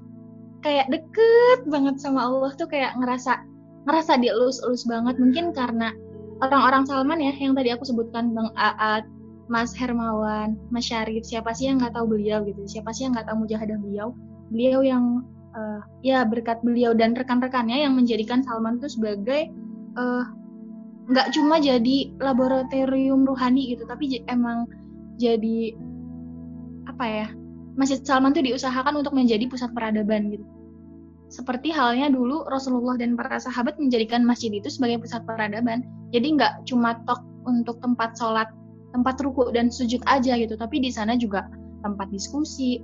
kayak 0.64 0.90
deket 0.90 1.60
banget 1.68 2.00
sama 2.02 2.26
Allah 2.26 2.50
tuh 2.56 2.66
kayak 2.66 2.96
ngerasa 2.98 3.44
ngerasa 3.86 4.18
dielus-elus 4.18 4.88
banget 4.88 5.20
mungkin 5.20 5.52
karena 5.54 5.94
orang-orang 6.42 6.88
Salman 6.88 7.20
ya 7.22 7.30
yang 7.38 7.54
tadi 7.54 7.70
aku 7.70 7.86
sebutkan 7.86 8.34
Bang 8.34 8.50
Aat 8.58 9.06
Mas 9.52 9.76
Hermawan 9.76 10.56
Mas 10.72 10.88
Syarif 10.88 11.28
siapa 11.28 11.52
sih 11.52 11.68
yang 11.68 11.76
nggak 11.76 11.92
tahu 11.92 12.16
beliau 12.16 12.40
gitu? 12.48 12.64
Siapa 12.64 12.88
sih 12.96 13.04
yang 13.04 13.12
nggak 13.12 13.28
tahu 13.28 13.44
mujahadah 13.44 13.76
beliau? 13.76 14.16
Beliau 14.48 14.80
yang 14.80 15.04
uh, 15.52 15.80
ya 16.00 16.24
berkat 16.24 16.64
beliau 16.64 16.96
dan 16.96 17.12
rekan-rekannya 17.12 17.84
yang 17.84 17.92
menjadikan 17.92 18.40
Salman 18.40 18.80
tuh 18.80 18.88
sebagai 18.88 19.52
uh, 20.00 20.24
nggak 21.12 21.36
cuma 21.36 21.60
jadi 21.60 22.16
laboratorium 22.16 23.28
ruhani 23.28 23.76
gitu 23.76 23.84
tapi 23.84 24.22
emang 24.30 24.64
jadi 25.20 25.76
apa 26.88 27.04
ya 27.04 27.26
Masjid 27.76 28.00
Salman 28.00 28.32
tuh 28.32 28.44
diusahakan 28.44 29.04
untuk 29.04 29.12
menjadi 29.16 29.48
pusat 29.48 29.72
peradaban 29.76 30.32
gitu. 30.32 30.44
Seperti 31.32 31.72
halnya 31.72 32.12
dulu 32.12 32.44
Rasulullah 32.44 33.00
dan 33.00 33.16
para 33.16 33.40
sahabat 33.40 33.80
menjadikan 33.80 34.20
masjid 34.20 34.52
itu 34.52 34.68
sebagai 34.68 35.00
pusat 35.00 35.24
peradaban. 35.24 35.80
Jadi 36.12 36.36
nggak 36.36 36.68
cuma 36.68 37.00
tok 37.08 37.24
untuk 37.48 37.80
tempat 37.80 38.12
sholat 38.20 38.52
tempat 38.92 39.18
ruku 39.24 39.50
dan 39.50 39.72
sujud 39.72 40.00
aja 40.06 40.36
gitu. 40.36 40.54
Tapi 40.54 40.80
di 40.80 40.92
sana 40.92 41.16
juga 41.16 41.48
tempat 41.82 42.12
diskusi 42.12 42.78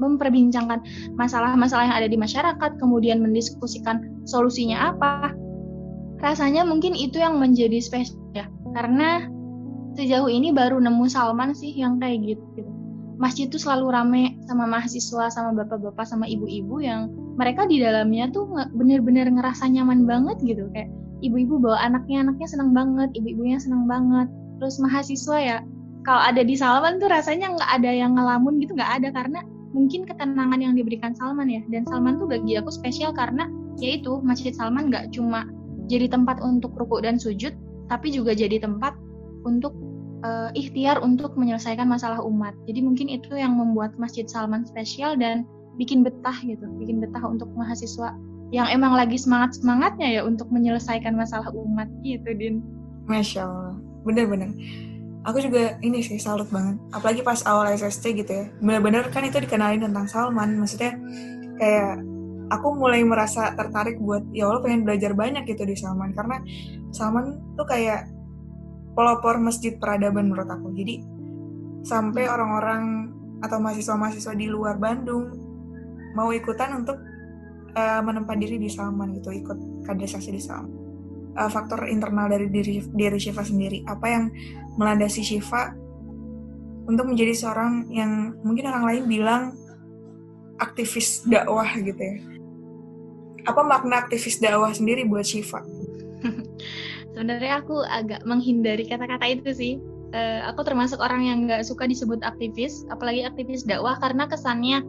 memperbincangkan 0.00 0.80
masalah-masalah 1.14 1.92
yang 1.92 1.96
ada 2.04 2.08
di 2.08 2.16
masyarakat 2.16 2.70
kemudian 2.80 3.20
mendiskusikan 3.20 4.24
solusinya 4.24 4.92
apa. 4.92 5.32
Rasanya 6.20 6.64
mungkin 6.68 6.92
itu 6.92 7.20
yang 7.20 7.40
menjadi 7.40 7.80
spesial 7.80 8.20
ya. 8.36 8.48
Karena 8.76 9.28
sejauh 9.96 10.28
ini 10.28 10.52
baru 10.52 10.80
nemu 10.80 11.06
Salman 11.10 11.52
sih 11.52 11.74
yang 11.76 11.98
kayak 11.98 12.22
gitu, 12.24 12.44
gitu. 12.56 12.70
masjid 13.20 13.52
itu 13.52 13.60
selalu 13.60 13.92
rame 13.92 14.24
sama 14.48 14.64
mahasiswa 14.64 15.28
sama 15.28 15.52
bapak-bapak 15.52 16.08
sama 16.08 16.24
ibu-ibu 16.24 16.80
yang 16.80 17.12
mereka 17.36 17.68
di 17.68 17.76
dalamnya 17.76 18.32
tuh 18.32 18.48
bener-bener 18.72 19.28
ngerasa 19.28 19.68
nyaman 19.68 20.08
banget 20.08 20.40
gitu. 20.40 20.72
Kayak 20.72 20.88
ibu-ibu 21.20 21.60
bawa 21.60 21.84
anaknya 21.84 22.24
anaknya 22.24 22.48
senang 22.48 22.72
banget 22.72 23.12
ibu-ibunya 23.12 23.60
senang 23.60 23.84
banget 23.84 24.28
terus 24.60 24.76
mahasiswa 24.78 25.36
ya 25.40 25.58
kalau 26.04 26.20
ada 26.20 26.44
di 26.44 26.54
Salman 26.54 27.00
tuh 27.00 27.08
rasanya 27.08 27.56
nggak 27.56 27.70
ada 27.80 27.90
yang 27.90 28.12
ngelamun 28.14 28.60
gitu 28.60 28.76
nggak 28.76 29.00
ada 29.00 29.08
karena 29.10 29.40
mungkin 29.72 30.04
ketenangan 30.04 30.60
yang 30.60 30.76
diberikan 30.76 31.16
Salman 31.16 31.48
ya 31.48 31.64
dan 31.72 31.88
Salman 31.88 32.20
tuh 32.20 32.28
bagi 32.28 32.60
aku 32.60 32.68
spesial 32.68 33.16
karena 33.16 33.48
yaitu 33.80 34.20
Masjid 34.20 34.52
Salman 34.52 34.92
nggak 34.92 35.16
cuma 35.16 35.48
jadi 35.90 36.06
tempat 36.06 36.38
untuk 36.38 36.70
ruku 36.78 37.02
dan 37.02 37.18
sujud, 37.18 37.50
tapi 37.90 38.14
juga 38.14 38.30
jadi 38.30 38.62
tempat 38.62 38.94
untuk 39.42 39.74
uh, 40.22 40.54
ikhtiar 40.54 41.02
untuk 41.02 41.34
menyelesaikan 41.34 41.90
masalah 41.90 42.22
umat. 42.22 42.54
Jadi 42.70 42.80
mungkin 42.86 43.10
itu 43.10 43.34
yang 43.34 43.58
membuat 43.58 43.98
Masjid 43.98 44.30
Salman 44.30 44.62
spesial 44.62 45.18
dan 45.18 45.42
bikin 45.74 46.06
betah 46.06 46.38
gitu, 46.46 46.62
bikin 46.78 47.02
betah 47.02 47.26
untuk 47.26 47.50
mahasiswa 47.58 48.14
yang 48.54 48.70
emang 48.70 48.94
lagi 48.94 49.18
semangat 49.18 49.58
semangatnya 49.58 50.06
ya 50.10 50.22
untuk 50.22 50.46
menyelesaikan 50.54 51.18
masalah 51.18 51.50
umat 51.50 51.90
gitu, 52.06 52.30
Din. 52.38 52.62
Masya 53.10 53.42
Allah, 53.42 53.74
bener-bener. 54.04 54.50
Aku 55.28 55.36
juga 55.36 55.76
ini 55.84 56.00
sih 56.00 56.16
salut 56.16 56.48
banget, 56.48 56.80
apalagi 56.96 57.20
pas 57.20 57.44
awal 57.44 57.76
SST 57.76 58.04
gitu 58.24 58.32
ya. 58.32 58.44
Bener-bener 58.64 59.04
kan 59.12 59.20
itu 59.20 59.36
dikenalin 59.36 59.84
tentang 59.84 60.08
Salman, 60.08 60.56
maksudnya 60.56 60.96
kayak 61.60 62.00
aku 62.48 62.72
mulai 62.72 63.04
merasa 63.04 63.52
tertarik 63.52 64.00
buat 64.00 64.24
ya 64.32 64.48
Allah 64.48 64.64
pengen 64.64 64.88
belajar 64.88 65.12
banyak 65.12 65.44
gitu 65.44 65.68
di 65.68 65.76
Salman. 65.76 66.16
Karena 66.16 66.40
Salman 66.88 67.36
tuh 67.52 67.68
kayak 67.68 68.08
pelopor 68.96 69.36
masjid 69.36 69.76
peradaban 69.76 70.32
menurut 70.32 70.48
aku. 70.48 70.72
Jadi 70.72 71.04
sampai 71.84 72.24
orang-orang 72.24 73.12
atau 73.44 73.60
mahasiswa-mahasiswa 73.60 74.32
di 74.36 74.48
luar 74.48 74.76
Bandung 74.80 75.32
mau 76.16 76.32
ikutan 76.32 76.80
untuk 76.80 76.96
uh, 77.76 78.00
menempat 78.04 78.36
diri 78.40 78.56
di 78.56 78.68
Salman 78.68 79.16
gitu 79.16 79.32
ikut 79.32 79.84
kaderisasi 79.88 80.32
di 80.32 80.42
Salman 80.42 80.79
uh, 81.40 81.48
faktor 81.48 81.88
internal 81.88 82.28
dari 82.28 82.52
diri 82.52 82.84
diri 82.92 83.16
Syifa 83.16 83.40
sendiri 83.40 83.80
apa 83.88 84.06
yang 84.06 84.24
melandasi 84.76 85.24
Syifa 85.24 85.72
untuk 86.84 87.08
menjadi 87.08 87.32
seorang 87.32 87.88
yang 87.88 88.36
mungkin 88.44 88.68
orang 88.68 88.84
lain 88.84 89.02
bilang 89.08 89.42
aktivis 90.60 91.24
dakwah 91.24 91.72
gitu 91.80 91.96
ya 91.96 92.30
apa 93.48 93.60
makna 93.64 94.04
aktivis 94.04 94.40
dakwah 94.42 94.72
sendiri 94.72 95.08
buat 95.08 95.24
Syifa? 95.24 95.64
Sebenarnya 97.14 97.64
aku 97.64 97.80
agak 97.84 98.24
menghindari 98.28 98.84
kata-kata 98.84 99.26
itu 99.28 99.50
sih. 99.52 99.74
Uh, 100.10 100.42
aku 100.50 100.66
termasuk 100.66 100.98
orang 100.98 101.22
yang 101.22 101.38
nggak 101.46 101.62
suka 101.62 101.86
disebut 101.86 102.18
aktivis, 102.26 102.82
apalagi 102.90 103.22
aktivis 103.22 103.62
dakwah 103.62 103.94
karena 104.02 104.26
kesannya 104.26 104.82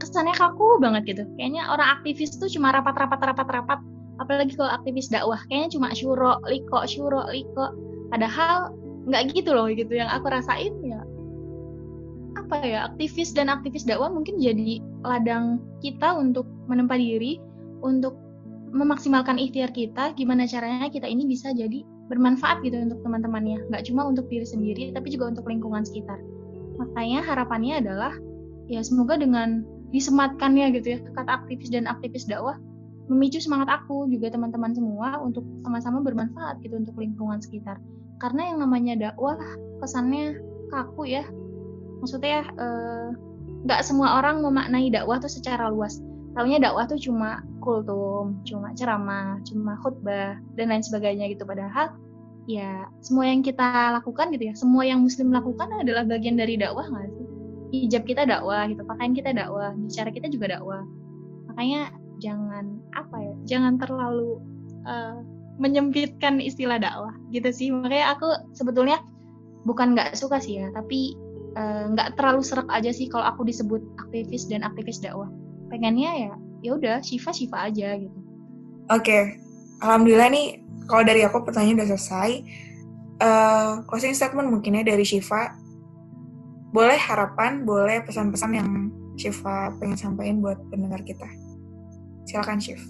kesannya 0.00 0.34
kaku 0.34 0.80
banget 0.80 1.14
gitu. 1.14 1.24
Kayaknya 1.36 1.68
orang 1.68 2.00
aktivis 2.00 2.34
tuh 2.40 2.48
cuma 2.48 2.72
rapat-rapat 2.72 3.20
rapat-rapat. 3.20 3.80
Apalagi 4.22 4.54
kalau 4.54 4.70
aktivis 4.70 5.10
dakwah, 5.10 5.40
kayaknya 5.50 5.74
cuma 5.74 5.88
syuro, 5.90 6.38
liko, 6.46 6.86
syuro, 6.86 7.26
liko. 7.30 7.74
Padahal 8.14 8.70
nggak 9.10 9.34
gitu 9.34 9.50
loh 9.52 9.66
gitu. 9.70 9.90
Yang 9.90 10.10
aku 10.20 10.26
rasain 10.30 10.74
ya 10.84 11.02
apa 12.34 12.60
ya 12.66 12.80
aktivis 12.90 13.30
dan 13.32 13.46
aktivis 13.48 13.86
dakwah 13.86 14.10
mungkin 14.10 14.36
jadi 14.42 14.82
ladang 15.06 15.62
kita 15.80 16.12
untuk 16.12 16.44
menempa 16.66 16.98
diri 16.98 17.38
untuk 17.80 18.18
memaksimalkan 18.74 19.38
ikhtiar 19.38 19.70
kita, 19.70 20.10
gimana 20.18 20.50
caranya 20.50 20.90
kita 20.90 21.06
ini 21.06 21.30
bisa 21.30 21.54
jadi 21.54 21.86
bermanfaat 22.10 22.60
gitu 22.66 22.74
untuk 22.74 23.00
teman-temannya. 23.06 23.70
Nggak 23.70 23.86
cuma 23.86 24.02
untuk 24.10 24.26
diri 24.26 24.42
sendiri, 24.42 24.90
tapi 24.90 25.14
juga 25.14 25.30
untuk 25.30 25.46
lingkungan 25.46 25.86
sekitar. 25.86 26.18
Makanya 26.82 27.22
harapannya 27.22 27.78
adalah 27.78 28.12
ya 28.66 28.82
semoga 28.82 29.14
dengan 29.14 29.62
disematkannya 29.94 30.74
gitu 30.74 30.86
ya 30.90 30.98
kata 31.14 31.46
aktivis 31.46 31.70
dan 31.70 31.86
aktivis 31.86 32.26
dakwah 32.26 32.58
memicu 33.10 33.40
semangat 33.40 33.68
aku 33.68 34.08
juga 34.08 34.32
teman-teman 34.32 34.72
semua 34.72 35.20
untuk 35.20 35.44
sama-sama 35.60 36.00
bermanfaat 36.00 36.60
gitu 36.64 36.80
untuk 36.80 36.96
lingkungan 36.96 37.40
sekitar. 37.40 37.76
Karena 38.22 38.52
yang 38.52 38.64
namanya 38.64 38.94
dakwah 38.96 39.36
kesannya 39.84 40.40
kaku 40.72 41.08
ya. 41.08 41.24
Maksudnya 42.00 42.48
eh, 42.48 43.08
nggak 43.64 43.80
eh, 43.80 43.86
semua 43.86 44.20
orang 44.20 44.40
memaknai 44.40 44.88
dakwah 44.88 45.20
tuh 45.20 45.32
secara 45.32 45.68
luas 45.68 46.00
taunya 46.34 46.58
dakwah 46.58 46.84
tuh 46.90 46.98
cuma 46.98 47.46
kultum, 47.62 48.42
cuma 48.42 48.74
ceramah, 48.74 49.38
cuma 49.46 49.78
khutbah 49.78 50.34
dan 50.58 50.66
lain 50.74 50.82
sebagainya 50.82 51.30
gitu 51.30 51.46
padahal 51.46 51.94
ya 52.50 52.90
semua 53.00 53.30
yang 53.30 53.40
kita 53.40 53.94
lakukan 53.94 54.34
gitu 54.34 54.50
ya, 54.50 54.54
semua 54.58 54.82
yang 54.82 55.00
muslim 55.00 55.30
lakukan 55.30 55.70
adalah 55.80 56.02
bagian 56.02 56.34
dari 56.34 56.58
dakwah 56.58 56.90
nggak 56.90 57.06
sih? 57.14 57.24
hijab 57.74 58.06
kita 58.06 58.22
dakwah 58.22 58.70
gitu 58.70 58.86
pakaian 58.86 59.12
kita 59.16 59.30
dakwah 59.34 59.74
bicara 59.74 60.10
kita 60.14 60.30
juga 60.30 60.58
dakwah 60.58 60.86
makanya 61.50 61.90
jangan 62.22 62.78
apa 62.94 63.16
ya 63.18 63.34
jangan 63.56 63.78
terlalu 63.80 64.38
uh, 64.86 65.22
menyempitkan 65.58 66.42
istilah 66.42 66.78
dakwah 66.82 67.14
gitu 67.30 67.50
sih. 67.54 67.68
Makanya 67.70 68.18
aku 68.18 68.26
sebetulnya 68.54 68.98
bukan 69.64 69.94
nggak 69.94 70.18
suka 70.18 70.42
sih 70.42 70.60
ya 70.60 70.68
tapi 70.76 71.16
eh, 71.56 71.84
nggak 71.94 72.08
uh, 72.12 72.14
terlalu 72.20 72.44
serak 72.44 72.68
aja 72.68 72.92
sih 72.92 73.08
kalau 73.08 73.24
aku 73.24 73.46
disebut 73.48 73.80
aktivis 74.02 74.50
dan 74.50 74.66
aktivis 74.66 74.98
dakwah. 74.98 75.30
Pengennya 75.70 76.10
ya 76.10 76.32
ya 76.64 76.70
udah 76.74 76.96
Shiva 77.00 77.30
Shiva 77.30 77.70
aja 77.70 77.96
gitu. 77.96 78.18
Oke 78.90 79.00
okay. 79.00 79.22
alhamdulillah 79.80 80.28
nih 80.34 80.46
kalau 80.90 81.02
dari 81.06 81.22
aku 81.22 81.42
pertanyaan 81.46 81.82
udah 81.82 81.88
selesai. 81.94 82.30
Uh, 83.22 83.86
closing 83.86 84.10
statement 84.10 84.50
mungkinnya 84.50 84.82
dari 84.82 85.06
Shiva 85.06 85.54
boleh 86.74 86.98
harapan 86.98 87.62
boleh 87.62 88.02
pesan-pesan 88.02 88.50
yang 88.58 88.68
Shiva 89.14 89.70
pengen 89.78 89.94
sampaikan 89.94 90.42
buat 90.42 90.58
pendengar 90.74 90.98
kita 91.06 91.30
silakan 92.24 92.60
Shiv 92.60 92.80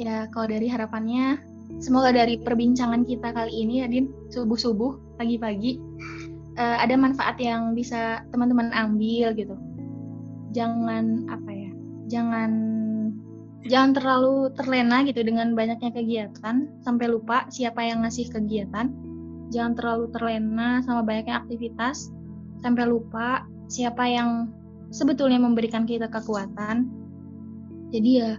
ya 0.00 0.26
kalau 0.32 0.50
dari 0.50 0.66
harapannya 0.66 1.38
semoga 1.78 2.10
dari 2.10 2.40
perbincangan 2.40 3.06
kita 3.06 3.30
kali 3.32 3.52
ini 3.52 3.84
ya 3.84 3.86
Din 3.86 4.10
subuh-subuh 4.32 5.16
pagi-pagi 5.20 5.78
uh, 6.58 6.76
ada 6.80 6.94
manfaat 6.98 7.36
yang 7.40 7.72
bisa 7.72 8.24
teman-teman 8.32 8.72
ambil 8.74 9.32
gitu. 9.36 9.56
Jangan 10.52 11.28
apa 11.32 11.50
ya 11.52 11.70
jangan 12.12 12.50
jangan 13.64 13.90
terlalu 13.96 14.52
terlena 14.58 15.06
gitu 15.06 15.24
dengan 15.24 15.56
banyaknya 15.56 15.90
kegiatan. 15.94 16.68
Sampai 16.84 17.08
lupa 17.08 17.48
siapa 17.48 17.80
yang 17.80 18.04
ngasih 18.04 18.28
kegiatan. 18.32 18.92
Jangan 19.52 19.72
terlalu 19.76 20.08
terlena 20.12 20.80
sama 20.84 21.04
banyaknya 21.04 21.44
aktivitas. 21.44 22.12
Sampai 22.60 22.88
lupa 22.88 23.44
siapa 23.68 24.04
yang 24.04 24.52
sebetulnya 24.92 25.40
memberikan 25.40 25.88
kita 25.88 26.08
kekuatan 26.08 26.88
jadi 27.92 28.10
ya 28.10 28.30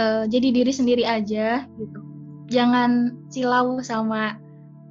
uh, 0.00 0.24
jadi 0.26 0.48
diri 0.50 0.72
sendiri 0.72 1.04
aja 1.04 1.68
gitu. 1.76 2.00
Jangan 2.48 3.12
silau 3.28 3.78
sama 3.84 4.40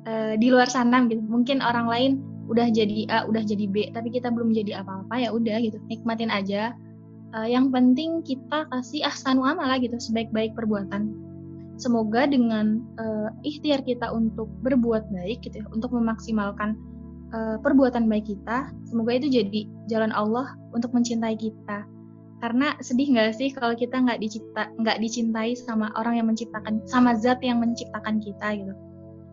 uh, 0.05 0.33
di 0.37 0.53
luar 0.53 0.69
sana 0.69 1.03
gitu. 1.09 1.21
Mungkin 1.25 1.59
orang 1.65 1.89
lain 1.89 2.11
udah 2.47 2.71
jadi 2.71 3.09
A 3.11 3.27
udah 3.27 3.43
jadi 3.43 3.67
B 3.67 3.91
tapi 3.91 4.07
kita 4.07 4.31
belum 4.31 4.55
jadi 4.55 4.79
apa-apa 4.85 5.17
ya 5.17 5.29
udah 5.33 5.57
gitu. 5.59 5.81
Nikmatin 5.89 6.29
aja. 6.29 6.77
Uh, 7.35 7.43
yang 7.43 7.73
penting 7.75 8.23
kita 8.23 8.63
kasih 8.71 9.03
ahsanu 9.03 9.43
amal 9.43 9.67
gitu 9.81 9.97
sebaik-baik 9.99 10.55
perbuatan. 10.55 11.11
Semoga 11.77 12.25
dengan 12.25 12.81
uh, 12.97 13.29
ikhtiar 13.45 13.85
kita 13.85 14.09
untuk 14.09 14.49
berbuat 14.65 15.13
baik 15.13 15.45
gitu 15.45 15.61
ya, 15.61 15.65
untuk 15.69 15.93
memaksimalkan 15.93 16.73
uh, 17.33 17.57
perbuatan 17.61 18.07
baik 18.07 18.31
kita 18.31 18.71
semoga 18.87 19.19
itu 19.19 19.27
jadi 19.29 19.61
jalan 19.91 20.11
Allah 20.15 20.55
untuk 20.71 20.93
mencintai 20.95 21.35
kita 21.35 21.83
karena 22.37 22.77
sedih 22.85 23.17
nggak 23.17 23.33
sih 23.33 23.49
kalau 23.49 23.73
kita 23.73 23.97
nggak 23.97 24.21
dicipta 24.21 24.69
nggak 24.77 24.97
dicintai 25.01 25.57
sama 25.57 25.89
orang 25.97 26.21
yang 26.21 26.27
menciptakan 26.29 26.85
sama 26.85 27.17
zat 27.17 27.41
yang 27.41 27.57
menciptakan 27.57 28.21
kita 28.21 28.61
gitu. 28.61 28.73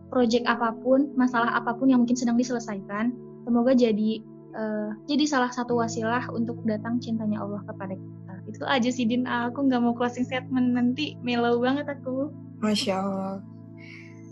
Project 0.09 0.45
apa 0.49 0.73
pun 0.81 1.13
masalah 1.13 1.53
apa 1.53 1.77
pun 1.77 1.93
yang 1.93 2.01
mungkin 2.01 2.17
sedang 2.17 2.37
diselesaikan 2.37 3.13
semoga 3.45 3.77
jadi 3.77 4.25
uh, 4.57 4.89
jadi 5.05 5.25
salah 5.29 5.53
satu 5.53 5.77
wasilah 5.77 6.25
untuk 6.33 6.57
datang 6.65 6.97
cintanya 6.97 7.45
Allah 7.45 7.61
kepada 7.69 7.93
kita. 7.93 8.33
Itu 8.49 8.63
aja 8.65 8.89
sih 8.89 9.05
Din. 9.05 9.29
Aku 9.29 9.69
nggak 9.69 9.81
mau 9.85 9.93
closing 9.93 10.25
statement. 10.25 10.73
Nanti 10.73 11.13
mellow 11.21 11.61
banget 11.61 11.85
aku. 11.85 12.33
Masya 12.65 12.93
Allah. 12.97 13.37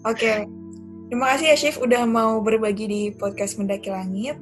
Oke. 0.09 0.17
Okay. 0.17 0.37
terima 1.13 1.29
kasih 1.35 1.53
ya 1.53 1.57
Chef 1.59 1.77
udah 1.77 2.09
mau 2.09 2.41
berbagi 2.41 2.89
di 2.89 3.01
podcast 3.13 3.61
mendaki 3.61 3.93
langit 3.93 4.33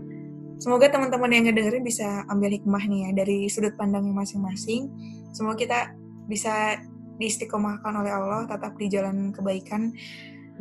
Semoga 0.61 0.93
teman-teman 0.93 1.33
yang 1.33 1.49
ngedengerin 1.49 1.81
bisa 1.81 2.21
ambil 2.29 2.53
hikmah 2.53 2.85
nih 2.85 3.09
ya 3.09 3.25
dari 3.25 3.49
sudut 3.49 3.73
pandangnya 3.81 4.13
masing-masing. 4.13 4.93
Semoga 5.33 5.57
kita 5.57 5.79
bisa 6.29 6.77
diistiqomahkan 7.17 7.89
oleh 7.97 8.13
Allah, 8.13 8.45
tetap 8.45 8.77
di 8.77 8.85
jalan 8.85 9.33
kebaikan 9.33 9.89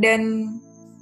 dan 0.01 0.49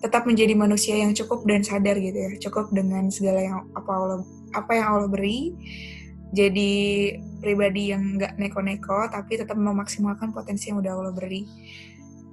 tetap 0.02 0.26
menjadi 0.26 0.50
manusia 0.58 0.98
yang 0.98 1.14
cukup 1.14 1.46
dan 1.46 1.62
sadar 1.62 1.94
gitu 1.94 2.18
ya, 2.18 2.30
cukup 2.42 2.74
dengan 2.74 3.06
segala 3.06 3.38
yang 3.38 3.70
apa 3.78 3.90
Allah 3.90 4.20
apa 4.58 4.70
yang 4.74 4.86
Allah 4.90 5.06
beri. 5.06 5.54
Jadi 6.34 7.14
pribadi 7.38 7.94
yang 7.94 8.18
nggak 8.18 8.34
neko-neko 8.34 9.14
tapi 9.14 9.38
tetap 9.38 9.56
memaksimalkan 9.56 10.34
potensi 10.34 10.74
yang 10.74 10.82
udah 10.82 10.92
Allah 10.98 11.14
beri. 11.14 11.46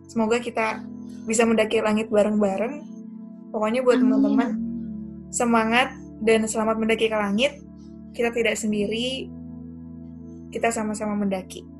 Semoga 0.09 0.41
kita 0.41 0.81
bisa 1.29 1.45
mendaki 1.45 1.77
langit 1.77 2.09
bareng-bareng. 2.09 2.81
Pokoknya 3.53 3.85
buat 3.85 4.01
teman-teman 4.01 4.49
semangat 5.29 6.04
dan 6.23 6.47
selamat 6.47 6.79
mendaki 6.79 7.11
ke 7.11 7.17
langit. 7.17 7.59
Kita 8.15 8.31
tidak 8.31 8.55
sendiri, 8.55 9.27
kita 10.55 10.71
sama-sama 10.71 11.19
mendaki. 11.19 11.74